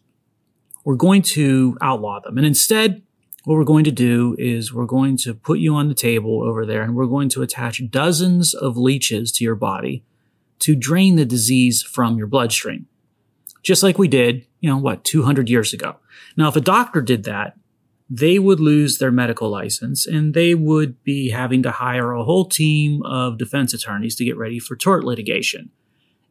We're 0.85 0.97
going 0.97 1.23
to 1.23 1.77
outlaw 1.81 2.21
them. 2.21 2.39
And 2.39 2.47
instead, 2.47 3.03
what 3.45 3.57
we're 3.57 3.65
going 3.65 3.85
to 3.85 3.91
do 3.91 4.35
is 4.39 4.73
we're 4.73 4.87
going 4.87 5.17
to 5.19 5.35
put 5.35 5.59
you 5.59 5.75
on 5.75 5.89
the 5.89 5.95
table 5.95 6.43
over 6.43 6.67
there 6.67 6.83
and 6.83 6.95
we're 6.95 7.07
going 7.07 7.29
to 7.31 7.43
attach 7.43 7.83
dozens 7.91 8.55
of 8.55 8.77
leeches 8.77 9.33
to 9.33 9.45
your 9.45 9.55
body 9.55 10.05
to 10.61 10.75
drain 10.75 11.17
the 11.17 11.25
disease 11.25 11.83
from 11.83 12.19
your 12.19 12.27
bloodstream. 12.27 12.87
Just 13.63 13.83
like 13.83 13.99
we 13.99 14.09
did, 14.09 14.47
you 14.61 14.69
know, 14.69 14.79
what, 14.79 15.05
200 15.05 15.49
years 15.49 15.73
ago. 15.73 15.97
Now, 16.37 16.49
if 16.49 16.57
a 16.57 16.61
doctor 16.61 17.01
did 17.01 17.25
that, 17.25 17.57
they 18.11 18.39
would 18.39 18.61
lose 18.61 18.99
their 18.99 19.13
medical 19.13 19.51
license 19.51 20.07
and 20.07 20.33
they 20.33 20.55
would 20.55 21.03
be 21.05 21.31
having 21.31 21.63
to 21.63 21.71
hire 21.71 22.13
a 22.13 22.25
whole 22.25 22.47
team 22.47 23.03
of 23.03 23.37
defense 23.37 23.75
attorneys 23.75 24.17
to 24.17 24.25
get 24.25 24.39
ready 24.39 24.59
for 24.59 24.77
tort 24.77 25.05
litigation. 25.05 25.71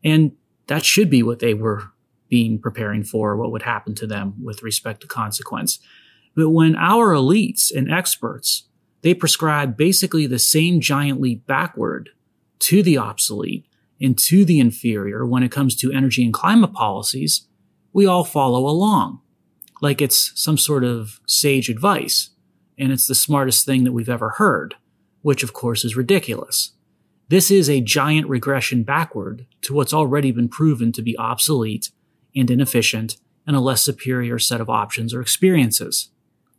And 0.04 0.32
that 0.68 0.86
should 0.86 1.10
be 1.10 1.22
what 1.22 1.40
they 1.40 1.54
were 1.54 1.92
being 2.30 2.60
preparing 2.60 3.04
for, 3.04 3.38
what 3.38 3.52
would 3.52 3.62
happen 3.62 3.96
to 3.96 4.08
them 4.08 4.34
with 4.44 4.64
respect 4.64 5.02
to 5.02 5.08
consequence. 5.08 5.80
But 6.36 6.50
when 6.50 6.76
our 6.76 7.14
elites 7.14 7.72
and 7.74 7.92
experts, 7.92 8.64
they 9.02 9.14
prescribe 9.14 9.78
basically 9.78 10.28
the 10.28 10.40
same 10.40 10.82
giant 10.82 11.22
leap 11.22 11.46
backward 11.46 12.10
to 12.60 12.82
the 12.82 12.98
obsolete 12.98 13.66
and 14.02 14.18
to 14.18 14.46
the 14.46 14.60
inferior 14.60 15.26
when 15.26 15.44
it 15.44 15.52
comes 15.52 15.76
to 15.78 15.92
energy 15.92 16.24
and 16.24 16.34
climate 16.34 16.74
policies, 16.74 17.48
we 17.94 18.06
all 18.06 18.24
follow 18.24 18.68
along 18.68 19.22
like 19.82 20.02
it's 20.02 20.32
some 20.36 20.58
sort 20.58 20.84
of 20.84 21.20
sage 21.28 21.70
advice, 21.70 22.32
and 22.78 22.92
it's 22.92 23.08
the 23.08 23.16
smartest 23.16 23.66
thing 23.66 23.84
that 23.84 23.92
we've 23.92 24.10
ever 24.10 24.32
heard, 24.32 24.76
which 25.22 25.44
of 25.44 25.54
course 25.54 25.84
is 25.86 25.96
ridiculous. 25.96 26.74
This 27.30 27.52
is 27.52 27.70
a 27.70 27.82
giant 27.82 28.28
regression 28.30 28.84
backward 28.84 29.46
to 29.62 29.74
what's 29.74 29.94
already 29.94 30.32
been 30.32 30.48
proven 30.48 30.92
to 30.94 31.02
be 31.02 31.18
obsolete 31.18 31.92
and 32.36 32.50
inefficient 32.50 33.18
and 33.46 33.56
a 33.56 33.60
less 33.60 33.84
superior 33.84 34.40
set 34.40 34.62
of 34.62 34.70
options 34.70 35.14
or 35.14 35.22
experiences. 35.22 36.10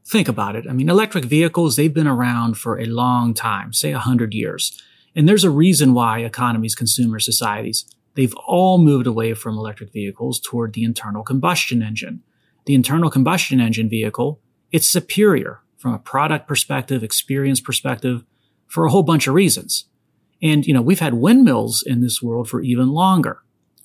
Think 0.07 0.29
about 0.29 0.57
it. 0.57 0.67
I 0.69 0.73
mean, 0.73 0.89
electric 0.89 1.25
vehicles, 1.25 1.77
they've 1.77 1.93
been 1.93 2.07
around 2.07 2.57
for 2.57 2.79
a 2.79 2.87
long 2.87 3.35
time, 3.35 3.73
say 3.73 3.93
a 3.93 3.99
hundred 3.99 4.35
years. 4.35 4.81
And 5.19 5.29
there's 5.29 5.45
a 5.45 5.51
reason 5.51 5.93
why 5.93 6.21
economies, 6.21 6.75
consumer 6.75 7.19
societies, 7.19 7.85
they've 8.15 8.35
all 8.47 8.79
moved 8.79 9.07
away 9.07 9.35
from 9.35 9.59
electric 9.59 9.93
vehicles 9.93 10.41
toward 10.41 10.73
the 10.73 10.85
internal 10.85 11.23
combustion 11.23 11.83
engine 11.83 12.23
the 12.69 12.75
internal 12.75 13.09
combustion 13.09 13.61
engine 13.63 13.89
vehicle, 13.89 14.43
it's 14.73 14.87
superior 14.87 15.63
from 15.79 15.95
a 15.95 15.99
product 15.99 16.47
perspective, 16.47 17.03
experience 17.03 17.63
perspective, 17.63 18.25
for 18.67 18.85
a 18.85 18.91
whole 18.91 19.03
bunch 19.03 19.27
of 19.27 19.33
reasons. 19.33 19.87
And, 20.43 20.67
you 20.67 20.75
know, 20.75 20.83
we've 20.83 21.01
had 21.01 21.15
windmills 21.15 21.83
in 21.83 22.03
this 22.03 22.21
world 22.23 22.47
for 22.47 22.61
even 22.61 22.91
longer. 22.91 23.39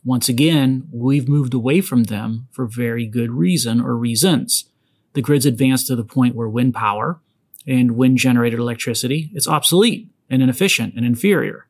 Once 0.03 0.27
again, 0.27 0.89
we've 0.91 1.29
moved 1.29 1.53
away 1.53 1.79
from 1.79 2.03
them 2.03 2.49
for 2.51 2.65
very 2.65 3.07
good 3.07 3.31
reason 3.31 3.79
or 3.79 3.95
reasons. 3.95 4.65
The 5.13 5.21
grid's 5.21 5.45
advanced 5.45 5.87
to 5.87 5.95
the 5.95 6.03
point 6.03 6.35
where 6.35 6.49
wind 6.49 6.73
power 6.73 7.21
and 7.65 7.91
wind 7.91 8.17
generated 8.17 8.59
electricity, 8.59 9.31
it's 9.33 9.47
obsolete 9.47 10.09
and 10.33 10.41
inefficient 10.41 10.95
and 10.95 11.05
inferior. 11.05 11.67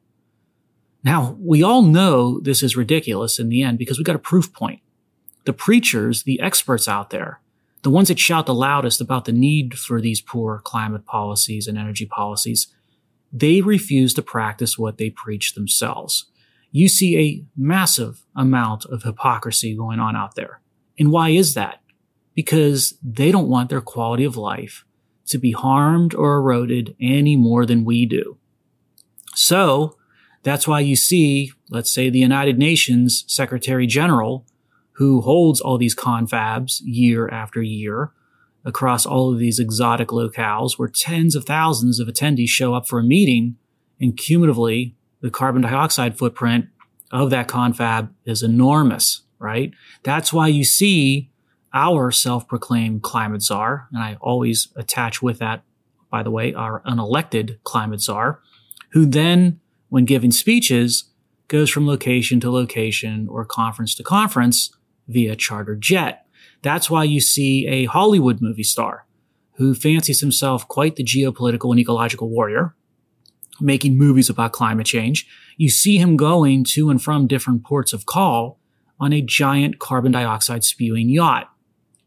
Now, 1.04 1.36
we 1.38 1.62
all 1.62 1.82
know 1.82 2.39
this 2.39 2.63
is 2.63 2.78
ridiculous 2.78 3.38
in 3.38 3.49
the 3.49 3.62
end 3.62 3.78
because 3.78 3.97
we 3.97 4.06
got 4.06 4.15
a 4.15 4.19
proof 4.19 4.54
point 4.54 4.80
the 5.45 5.52
preachers, 5.52 6.23
the 6.23 6.39
experts 6.39 6.88
out 6.88 7.10
there, 7.10 7.41
the 7.82 7.89
ones 7.89 8.08
that 8.08 8.17
shout 8.17 8.45
the 8.45 8.54
loudest 8.54 9.02
about 9.02 9.26
the 9.26 9.34
need 9.34 9.78
for 9.78 9.99
these 9.99 10.21
poor 10.21 10.62
climate 10.63 11.06
policies 11.06 11.67
and 11.67 11.78
energy 11.78 12.06
policies, 12.06 12.67
they 13.34 13.60
refuse 13.60 14.13
to 14.13 14.21
practice 14.21 14.78
what 14.78 14.97
they 14.97 15.10
preach 15.10 15.54
themselves. 15.54 16.28
You 16.71 16.88
see 16.88 17.17
a 17.17 17.43
massive 17.58 18.26
amount 18.38 18.86
of 18.86 19.04
hypocrisy 19.04 19.76
going 19.76 19.99
on 19.99 20.15
out 20.15 20.36
there. 20.36 20.62
And 20.97 21.12
why 21.12 21.30
is 21.30 21.56
that? 21.56 21.82
Because 22.34 22.97
they 23.04 23.30
don't 23.30 23.49
want 23.49 23.69
their 23.69 23.82
quality 23.82 24.23
of 24.23 24.38
life 24.38 24.86
to 25.26 25.38
be 25.38 25.52
harmed 25.52 26.15
or 26.15 26.38
eroded 26.38 26.95
any 27.02 27.36
more 27.36 27.65
than 27.65 27.84
we 27.84 28.06
do. 28.06 28.38
So 29.36 29.98
that's 30.43 30.67
why 30.67 30.82
you 30.82 30.96
see, 30.96 31.52
let's 31.69 31.93
say 31.93 32.10
the 32.10 32.19
United 32.19 32.58
Nations 32.58 33.24
Secretary 33.28 33.88
General 33.88 34.46
who 34.98 35.22
holds 35.22 35.60
all 35.60 35.78
these 35.78 35.96
confabs 35.96 36.82
year 36.84 37.28
after 37.30 37.62
year 37.62 38.12
across 38.65 39.06
all 39.06 39.34
of 39.34 39.39
these 39.39 39.60
exotic 39.60 40.10
locales 40.10 40.78
where 40.78 40.88
tens 40.88 41.36
of 41.36 41.46
thousands 41.46 42.00
of 42.00 42.08
attendees 42.08 42.50
show 42.50 42.74
up 42.74 42.88
for 42.88 43.00
a 43.00 43.04
meeting 43.04 43.58
and 44.00 44.17
cumulatively 44.17 44.96
the 45.22 45.32
carbon 45.32 45.62
dioxide 45.62 46.17
footprint 46.17 46.67
of 47.12 47.30
that 47.30 47.48
confab 47.48 48.13
is 48.26 48.43
enormous, 48.43 49.24
right? 49.39 49.72
That's 50.04 50.32
why 50.32 50.48
you 50.48 50.63
see 50.63 51.30
our 51.74 52.12
self-proclaimed 52.12 53.02
climate 53.02 53.41
czar, 53.41 53.88
and 53.91 54.04
I 54.04 54.17
always 54.22 54.67
attach 54.76 55.22
with 55.22 55.39
that, 55.39 55.63
by 56.12 56.22
the 56.24 56.32
way, 56.32 56.54
our 56.54 56.82
unelected 56.82 57.58
climate 57.63 58.02
czar, 58.02 58.41
who 58.93 59.06
then, 59.06 59.60
when 59.89 60.06
giving 60.06 60.32
speeches, 60.32 61.06
goes 61.47 61.69
from 61.69 61.86
location 61.86 62.39
to 62.39 62.49
location 62.49 63.27
or 63.29 63.43
conference 63.43 63.93
to 63.95 64.03
conference 64.03 64.71
via 65.08 65.36
charter 65.36 65.75
jet. 65.75 66.25
That's 66.62 66.89
why 66.89 67.03
you 67.03 67.19
see 67.19 67.67
a 67.67 67.86
Hollywood 67.86 68.41
movie 68.41 68.63
star 68.63 69.06
who 69.58 69.75
fancies 69.75 70.21
himself 70.21 70.67
quite 70.67 70.95
the 70.95 71.03
geopolitical 71.03 71.71
and 71.71 71.79
ecological 71.79 72.29
warrior, 72.29 72.75
making 73.60 73.97
movies 73.97 74.29
about 74.29 74.51
climate 74.51 74.86
change. 74.86 75.27
You 75.58 75.69
see 75.69 75.97
him 75.97 76.17
going 76.17 76.63
to 76.71 76.89
and 76.89 77.01
from 77.01 77.27
different 77.27 77.63
ports 77.63 77.93
of 77.93 78.06
call 78.06 78.60
on 78.99 79.13
a 79.13 79.21
giant 79.21 79.79
carbon 79.79 80.12
dioxide 80.12 80.63
spewing 80.63 81.10
yacht. 81.10 81.49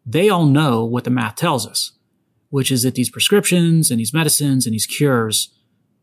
They 0.04 0.28
all 0.28 0.46
know 0.46 0.84
what 0.84 1.04
the 1.04 1.10
math 1.10 1.36
tells 1.36 1.66
us, 1.66 1.92
which 2.50 2.70
is 2.70 2.82
that 2.84 2.94
these 2.94 3.10
prescriptions 3.10 3.90
and 3.90 4.00
these 4.00 4.14
medicines 4.14 4.66
and 4.66 4.74
these 4.74 4.86
cures, 4.86 5.52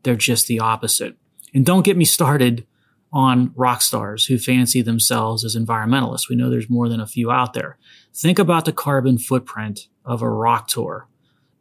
they're 0.04 0.16
just 0.16 0.46
the 0.46 0.60
opposite. 0.60 1.16
And 1.52 1.64
don't 1.64 1.84
get 1.84 1.96
me 1.96 2.04
started 2.04 2.66
on 3.12 3.52
rock 3.54 3.80
stars 3.80 4.26
who 4.26 4.38
fancy 4.38 4.82
themselves 4.82 5.44
as 5.44 5.54
environmentalists. 5.54 6.28
We 6.28 6.36
know 6.36 6.50
there's 6.50 6.68
more 6.68 6.88
than 6.88 7.00
a 7.00 7.06
few 7.06 7.30
out 7.30 7.54
there. 7.54 7.78
Think 8.12 8.38
about 8.38 8.64
the 8.64 8.72
carbon 8.72 9.18
footprint 9.18 9.88
of 10.04 10.20
a 10.20 10.28
rock 10.28 10.66
tour. 10.66 11.08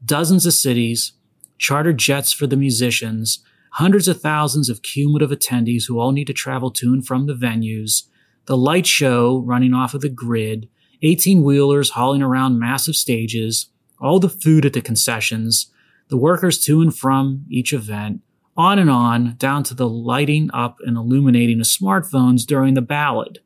Dozens 0.04 0.46
of 0.46 0.54
cities, 0.54 1.14
chartered 1.60 2.00
jets 2.00 2.34
for 2.34 2.48
the 2.48 2.58
musicians, 2.58 3.44
hundreds 3.74 4.08
of 4.08 4.20
thousands 4.20 4.68
of 4.68 4.82
cumulative 4.82 5.30
attendees 5.30 5.84
who 5.88 6.00
all 6.00 6.12
need 6.12 6.28
to 6.28 6.34
travel 6.34 6.72
to 6.72 6.92
and 6.92 7.06
from 7.06 7.28
the 7.28 7.36
venues, 7.36 8.04
the 8.46 8.58
light 8.58 8.88
show 8.88 9.40
running 9.46 9.74
off 9.74 9.94
of 9.94 10.02
the 10.02 10.10
grid, 10.10 10.68
18 11.04 11.44
wheelers 11.44 11.92
hauling 11.92 12.22
around 12.22 12.60
massive 12.60 12.96
stages, 12.96 13.70
all 14.00 14.20
the 14.20 14.30
food 14.30 14.66
at 14.66 14.74
the 14.74 14.82
concessions, 14.82 15.72
the 16.10 16.18
workers 16.18 16.60
to 16.64 16.82
and 16.82 16.96
from 16.96 17.46
each 17.50 17.74
event, 17.74 18.22
on 18.56 18.80
and 18.80 18.90
on 18.90 19.36
down 19.38 19.64
to 19.64 19.74
the 19.74 19.90
lighting 19.90 20.50
up 20.54 20.78
and 20.86 20.98
illuminating 20.98 21.60
of 21.60 21.66
smartphones 21.66 22.46
during 22.46 22.74
the 22.74 22.82
ballad. 22.82 23.40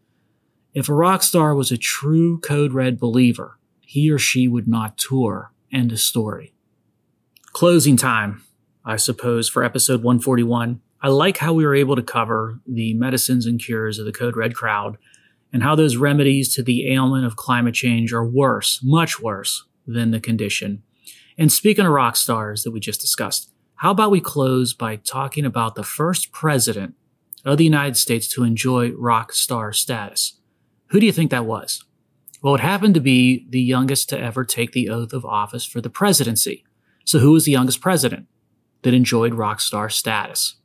If 0.74 0.89
a 0.89 0.93
rock 0.93 1.24
star 1.24 1.56
was 1.56 1.72
a 1.72 1.78
true 1.78 2.39
Code 2.39 2.74
Red 2.74 3.00
believer, 3.00 3.58
he 3.82 4.12
or 4.12 4.20
she 4.20 4.48
would 4.48 4.67
not 4.67 4.98
tour. 4.98 5.54
End 5.72 5.91
of 5.91 6.00
story. 6.00 6.54
Closing 7.54 7.98
time, 7.98 8.43
I 8.86 8.98
suppose, 8.98 9.50
for 9.50 9.63
episode 9.63 10.04
141. 10.04 10.82
I 11.02 11.08
like 11.10 11.38
how 11.38 11.54
we 11.54 11.65
were 11.65 11.76
able 11.76 11.96
to 11.96 12.04
cover 12.04 12.60
the 12.67 12.93
medicines 12.93 13.46
and 13.46 13.60
cures 13.60 14.00
of 14.00 14.06
the 14.06 14.12
Code 14.12 14.36
Red 14.36 14.56
crowd 14.56 14.98
and 15.54 15.63
how 15.63 15.76
those 15.76 15.96
remedies 15.96 16.54
to 16.56 16.63
the 16.63 16.91
ailment 16.91 17.26
of 17.26 17.36
climate 17.36 17.74
change 17.74 18.13
are 18.13 18.28
worse, 18.28 18.82
much 18.84 19.20
worse 19.20 19.65
than 19.86 20.12
the 20.12 20.20
condition. 20.20 20.84
And 21.38 21.52
speaking 21.52 21.86
of 21.86 21.91
rock 21.91 22.15
stars 22.15 22.63
that 22.63 22.72
we 22.72 22.80
just 22.80 23.00
discussed, 23.00 23.52
how 23.78 23.92
about 23.92 24.12
we 24.12 24.22
close 24.22 24.74
by 24.74 24.96
talking 24.96 25.46
about 25.46 25.76
the 25.76 25.84
first 25.84 26.32
president 26.32 26.96
of 27.46 27.58
the 27.58 27.63
United 27.63 27.96
States 27.96 28.28
to 28.30 28.44
enjoy 28.44 28.92
rock 28.92 29.32
star 29.32 29.72
status? 29.72 30.40
Who 30.88 31.00
do 31.00 31.06
you 31.06 31.12
think 31.12 31.30
that 31.30 31.46
was? 31.46 31.84
Well, 32.42 32.56
it 32.56 32.62
happened 32.62 32.96
to 32.96 33.00
be 33.00 33.46
the 33.50 33.62
youngest 33.62 34.10
to 34.10 34.20
ever 34.20 34.44
take 34.44 34.72
the 34.72 34.90
oath 34.90 35.13
of 35.13 35.26
office 35.26 35.63
for 35.63 35.80
the 35.80 35.92
presidency. 35.92 36.63
So 37.06 37.20
who 37.20 37.32
was 37.32 37.46
the 37.46 37.52
youngest 37.52 37.80
president 37.80 38.28
that 38.82 38.96
enjoyed 38.96 39.36
rock 39.36 39.62
star 39.62 39.90
status? 39.90 40.56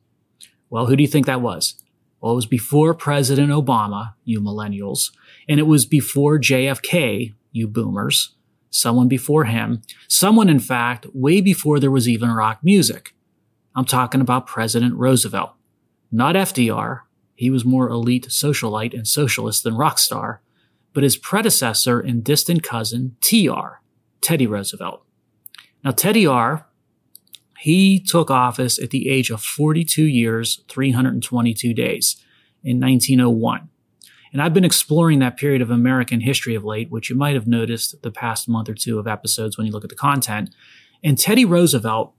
Well, 0.71 0.87
who 0.87 0.95
do 0.95 1.03
you 1.03 1.07
think 1.07 1.27
that 1.27 1.41
was? 1.41 1.75
Well, 2.19 2.31
it 2.31 2.35
was 2.35 2.45
before 2.47 2.95
President 2.95 3.51
Obama, 3.51 4.13
you 4.23 4.41
millennials, 4.41 5.11
and 5.47 5.59
it 5.59 5.67
was 5.67 5.85
before 5.85 6.39
JFK, 6.39 7.33
you 7.51 7.67
boomers, 7.67 8.35
someone 8.73 9.07
before 9.07 9.45
him, 9.45 9.81
someone, 10.07 10.49
in 10.49 10.59
fact, 10.59 11.05
way 11.13 11.41
before 11.41 11.79
there 11.79 11.91
was 11.91 12.09
even 12.09 12.31
rock 12.31 12.59
music. 12.63 13.13
I'm 13.75 13.85
talking 13.85 14.21
about 14.21 14.47
President 14.47 14.95
Roosevelt. 14.95 15.51
not 16.11 16.35
FDR, 16.35 17.01
he 17.35 17.49
was 17.49 17.65
more 17.65 17.89
elite 17.89 18.27
socialite 18.27 18.93
and 18.93 19.07
socialist 19.07 19.63
than 19.63 19.75
rock 19.75 19.97
star, 19.97 20.41
but 20.93 21.03
his 21.03 21.17
predecessor 21.17 21.99
and 21.99 22.23
distant 22.23 22.61
cousin, 22.61 23.15
TR, 23.21 23.81
Teddy 24.21 24.45
Roosevelt. 24.45 25.03
Now, 25.83 25.91
Teddy 25.91 26.27
R, 26.27 26.67
he 27.59 27.99
took 27.99 28.29
office 28.29 28.77
at 28.77 28.91
the 28.91 29.09
age 29.09 29.31
of 29.31 29.41
42 29.41 30.03
years, 30.03 30.63
322 30.67 31.73
days 31.73 32.23
in 32.63 32.79
1901. 32.79 33.69
And 34.33 34.41
I've 34.41 34.53
been 34.53 34.65
exploring 34.65 35.19
that 35.19 35.37
period 35.37 35.61
of 35.61 35.69
American 35.69 36.19
history 36.19 36.55
of 36.55 36.63
late, 36.63 36.89
which 36.89 37.07
you 37.07 37.15
might 37.15 37.35
have 37.35 37.45
noticed 37.45 38.01
the 38.01 38.11
past 38.11 38.49
month 38.49 38.67
or 38.67 38.73
two 38.73 38.97
of 38.97 39.07
episodes 39.07 39.57
when 39.57 39.67
you 39.67 39.71
look 39.71 39.83
at 39.83 39.91
the 39.91 39.95
content. 39.95 40.49
And 41.03 41.19
Teddy 41.19 41.45
Roosevelt, 41.45 42.13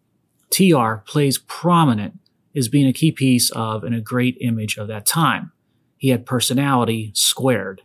TR, 0.51 0.97
plays 1.05 1.39
prominent 1.39 2.21
as 2.55 2.69
being 2.69 2.87
a 2.87 2.93
key 2.93 3.11
piece 3.11 3.51
of 3.51 3.83
and 3.83 3.97
a 3.97 4.01
great 4.01 4.39
image 4.41 4.77
of 4.77 4.87
that 4.87 5.07
time. 5.07 5.51
He 5.97 6.11
had 6.11 6.25
personality 6.25 7.11
squared. 7.15 7.83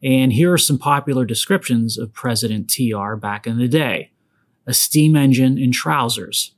And 0.00 0.32
here 0.32 0.52
are 0.52 0.58
some 0.58 0.78
popular 0.78 1.24
descriptions 1.24 1.98
of 1.98 2.12
President 2.12 2.72
TR 2.72 3.14
back 3.16 3.48
in 3.48 3.58
the 3.58 3.68
day. 3.68 4.12
A 4.64 4.74
steam 4.74 5.16
engine 5.16 5.58
in 5.58 5.72
trousers, 5.72 6.54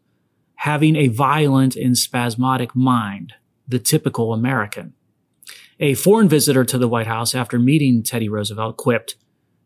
having 0.56 0.94
a 0.94 1.08
violent 1.08 1.74
and 1.74 1.96
spasmodic 1.96 2.76
mind, 2.76 3.32
the 3.66 3.78
typical 3.78 4.34
American 4.34 4.92
a 5.80 5.94
foreign 5.94 6.28
visitor 6.28 6.64
to 6.64 6.78
the 6.78 6.88
White 6.88 7.06
House 7.06 7.34
after 7.34 7.58
meeting 7.58 8.02
Teddy 8.02 8.28
Roosevelt 8.28 8.76
quipped, 8.76 9.16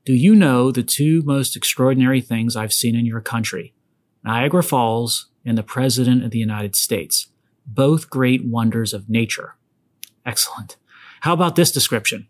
Do 0.05 0.14
you 0.14 0.35
know 0.35 0.71
the 0.71 0.83
two 0.83 1.23
most 1.23 1.57
extraordinary 1.57 2.21
things 2.21 2.57
I've 2.57 2.73
seen 2.73 2.94
in 2.94 3.07
your 3.07 3.21
country? 3.21 3.75
Niagara 4.25 4.62
Falls 4.62 5.29
and 5.44 5.57
the 5.57 5.62
President 5.62 6.25
of 6.25 6.31
the 6.31 6.38
United 6.38 6.75
States, 6.75 7.29
both 7.66 8.11
great 8.11 8.44
wonders 8.44 8.92
of 8.92 9.09
nature. 9.09 9.57
Excellent. 10.25 10.77
How 11.23 11.33
about 11.33 11.57
this 11.57 11.73
description? 11.73 12.29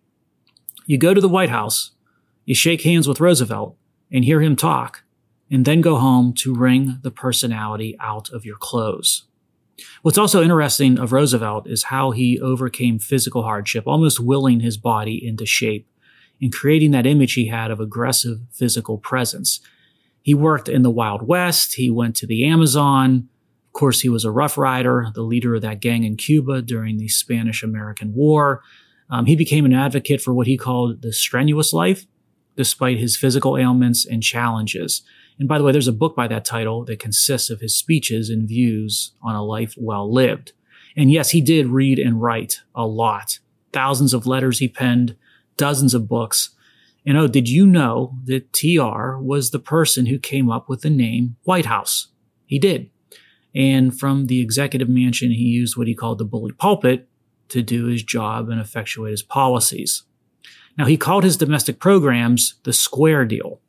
You 0.86 0.98
go 0.98 1.14
to 1.14 1.20
the 1.20 1.28
White 1.28 1.50
House, 1.50 1.92
you 2.44 2.54
shake 2.54 2.82
hands 2.82 3.06
with 3.06 3.20
Roosevelt 3.20 3.76
and 4.10 4.24
hear 4.24 4.40
him 4.40 4.56
talk, 4.56 5.04
and 5.50 5.64
then 5.64 5.80
go 5.80 5.96
home 5.96 6.32
to 6.34 6.54
wring 6.54 6.98
the 7.02 7.10
personality 7.10 7.96
out 8.00 8.30
of 8.30 8.44
your 8.44 8.56
clothes. 8.56 9.27
What's 10.02 10.18
also 10.18 10.42
interesting 10.42 10.98
of 10.98 11.12
Roosevelt 11.12 11.68
is 11.68 11.84
how 11.84 12.10
he 12.10 12.40
overcame 12.40 12.98
physical 12.98 13.42
hardship, 13.42 13.84
almost 13.86 14.20
willing 14.20 14.60
his 14.60 14.76
body 14.76 15.24
into 15.24 15.46
shape 15.46 15.88
and 16.40 16.52
creating 16.52 16.92
that 16.92 17.06
image 17.06 17.34
he 17.34 17.48
had 17.48 17.70
of 17.70 17.80
aggressive 17.80 18.40
physical 18.52 18.98
presence. 18.98 19.60
He 20.22 20.34
worked 20.34 20.68
in 20.68 20.82
the 20.82 20.90
Wild 20.90 21.26
West. 21.26 21.74
He 21.74 21.90
went 21.90 22.16
to 22.16 22.26
the 22.26 22.44
Amazon. 22.44 23.28
Of 23.68 23.72
course, 23.72 24.00
he 24.00 24.08
was 24.08 24.24
a 24.24 24.30
Rough 24.30 24.58
Rider, 24.58 25.08
the 25.14 25.22
leader 25.22 25.54
of 25.54 25.62
that 25.62 25.80
gang 25.80 26.04
in 26.04 26.16
Cuba 26.16 26.62
during 26.62 26.98
the 26.98 27.08
Spanish 27.08 27.62
American 27.62 28.14
War. 28.14 28.62
Um, 29.10 29.26
he 29.26 29.36
became 29.36 29.64
an 29.64 29.72
advocate 29.72 30.20
for 30.20 30.34
what 30.34 30.46
he 30.46 30.56
called 30.56 31.02
the 31.02 31.12
strenuous 31.12 31.72
life, 31.72 32.06
despite 32.56 32.98
his 32.98 33.16
physical 33.16 33.56
ailments 33.56 34.04
and 34.04 34.22
challenges. 34.22 35.02
And 35.38 35.48
by 35.48 35.58
the 35.58 35.64
way, 35.64 35.72
there's 35.72 35.88
a 35.88 35.92
book 35.92 36.16
by 36.16 36.26
that 36.28 36.44
title 36.44 36.84
that 36.86 36.98
consists 36.98 37.50
of 37.50 37.60
his 37.60 37.76
speeches 37.76 38.28
and 38.28 38.48
views 38.48 39.12
on 39.22 39.34
a 39.34 39.44
life 39.44 39.74
well 39.76 40.12
lived. 40.12 40.52
And 40.96 41.12
yes, 41.12 41.30
he 41.30 41.40
did 41.40 41.68
read 41.68 41.98
and 41.98 42.20
write 42.20 42.60
a 42.74 42.86
lot. 42.86 43.38
Thousands 43.72 44.12
of 44.12 44.26
letters 44.26 44.58
he 44.58 44.68
penned, 44.68 45.16
dozens 45.56 45.94
of 45.94 46.08
books. 46.08 46.50
And 47.06 47.16
oh, 47.16 47.28
did 47.28 47.48
you 47.48 47.66
know 47.66 48.16
that 48.24 48.52
TR 48.52 49.16
was 49.16 49.50
the 49.50 49.60
person 49.60 50.06
who 50.06 50.18
came 50.18 50.50
up 50.50 50.68
with 50.68 50.80
the 50.80 50.90
name 50.90 51.36
White 51.44 51.66
House? 51.66 52.08
He 52.46 52.58
did. 52.58 52.90
And 53.54 53.98
from 53.98 54.26
the 54.26 54.40
executive 54.40 54.88
mansion, 54.88 55.30
he 55.30 55.44
used 55.44 55.76
what 55.76 55.86
he 55.86 55.94
called 55.94 56.18
the 56.18 56.24
bully 56.24 56.52
pulpit 56.52 57.08
to 57.48 57.62
do 57.62 57.86
his 57.86 58.02
job 58.02 58.48
and 58.48 58.60
effectuate 58.60 59.12
his 59.12 59.22
policies. 59.22 60.02
Now, 60.76 60.84
he 60.86 60.96
called 60.96 61.24
his 61.24 61.36
domestic 61.36 61.80
programs 61.80 62.54
the 62.64 62.72
square 62.72 63.24
deal. 63.24 63.60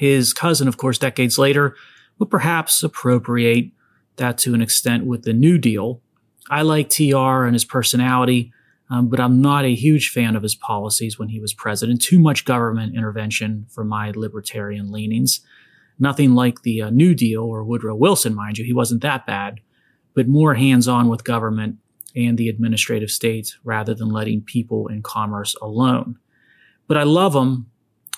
His 0.00 0.32
cousin, 0.32 0.66
of 0.66 0.78
course, 0.78 0.96
decades 0.96 1.36
later, 1.36 1.76
would 2.18 2.30
perhaps 2.30 2.82
appropriate 2.82 3.70
that 4.16 4.38
to 4.38 4.54
an 4.54 4.62
extent 4.62 5.04
with 5.04 5.24
the 5.24 5.34
New 5.34 5.58
Deal. 5.58 6.00
I 6.48 6.62
like 6.62 6.88
TR 6.88 7.44
and 7.44 7.54
his 7.54 7.66
personality, 7.66 8.50
um, 8.88 9.10
but 9.10 9.20
I'm 9.20 9.42
not 9.42 9.66
a 9.66 9.74
huge 9.74 10.08
fan 10.08 10.36
of 10.36 10.42
his 10.42 10.54
policies 10.54 11.18
when 11.18 11.28
he 11.28 11.38
was 11.38 11.52
president. 11.52 12.00
Too 12.00 12.18
much 12.18 12.46
government 12.46 12.96
intervention 12.96 13.66
for 13.68 13.84
my 13.84 14.10
libertarian 14.16 14.90
leanings. 14.90 15.42
Nothing 15.98 16.34
like 16.34 16.62
the 16.62 16.80
uh, 16.80 16.88
New 16.88 17.14
Deal 17.14 17.42
or 17.42 17.62
Woodrow 17.62 17.94
Wilson, 17.94 18.34
mind 18.34 18.56
you. 18.56 18.64
He 18.64 18.72
wasn't 18.72 19.02
that 19.02 19.26
bad, 19.26 19.60
but 20.14 20.26
more 20.26 20.54
hands 20.54 20.88
on 20.88 21.08
with 21.08 21.24
government 21.24 21.76
and 22.16 22.38
the 22.38 22.48
administrative 22.48 23.10
state 23.10 23.54
rather 23.64 23.92
than 23.92 24.08
letting 24.08 24.40
people 24.40 24.88
and 24.88 25.04
commerce 25.04 25.54
alone. 25.60 26.18
But 26.88 26.96
I 26.96 27.02
love 27.02 27.36
him 27.36 27.66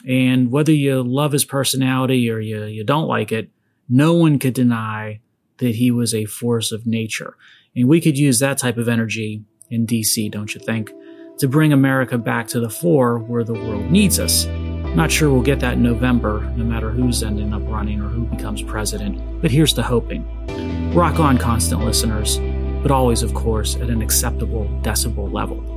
and 0.07 0.51
whether 0.51 0.73
you 0.73 1.03
love 1.03 1.33
his 1.33 1.45
personality 1.45 2.31
or 2.31 2.41
you, 2.41 2.65
you 2.65 2.85
don't 2.85 3.07
like 3.07 3.33
it, 3.33 3.51
no 3.89 4.15
one 4.15 4.39
could 4.39 4.55
deny 4.55 5.21
that 5.59 5.77
he 5.77 5.91
was 5.91 6.15
a 6.15 6.25
force 6.25 6.73
of 6.73 6.87
nature. 6.87 7.37
And 7.77 7.89
we 7.89 8.01
could 8.01 8.19
use 8.19 8.39
that 8.41 8.59
type 8.59 8.77
of 8.77 8.89
energy 8.89 9.43
in 9.71 9.87
DC, 9.87 10.31
don't 10.31 10.55
you 10.55 10.61
think? 10.61 10.91
To 11.39 11.49
bring 11.49 11.73
America 11.73 12.19
back 12.19 12.49
to 12.49 12.61
the 12.61 12.71
fore 12.71 13.19
where 13.19 13.45
the 13.45 13.55
world 13.55 13.91
needs 13.91 14.19
us. 14.19 14.47
Not 14.95 15.11
sure 15.11 15.31
we'll 15.31 15.43
get 15.43 15.61
that 15.61 15.75
in 15.75 15.83
November, 15.83 16.41
no 16.57 16.65
matter 16.65 16.91
who's 16.91 17.23
ending 17.23 17.55
up 17.55 17.63
running 17.67 18.03
or 18.03 18.09
who 18.09 18.27
becomes 18.27 18.63
president, 18.63 19.41
but 19.41 19.51
here's 19.51 19.73
to 19.75 19.83
hoping. 19.83 20.23
Rock 20.93 21.19
on, 21.19 21.39
constant 21.39 21.83
listeners, 21.83 22.39
but 22.83 22.91
always, 22.91 23.23
of 23.23 23.33
course, 23.33 23.77
at 23.77 23.89
an 23.89 24.03
acceptable 24.03 24.67
decibel 24.83 25.33
level. 25.33 25.72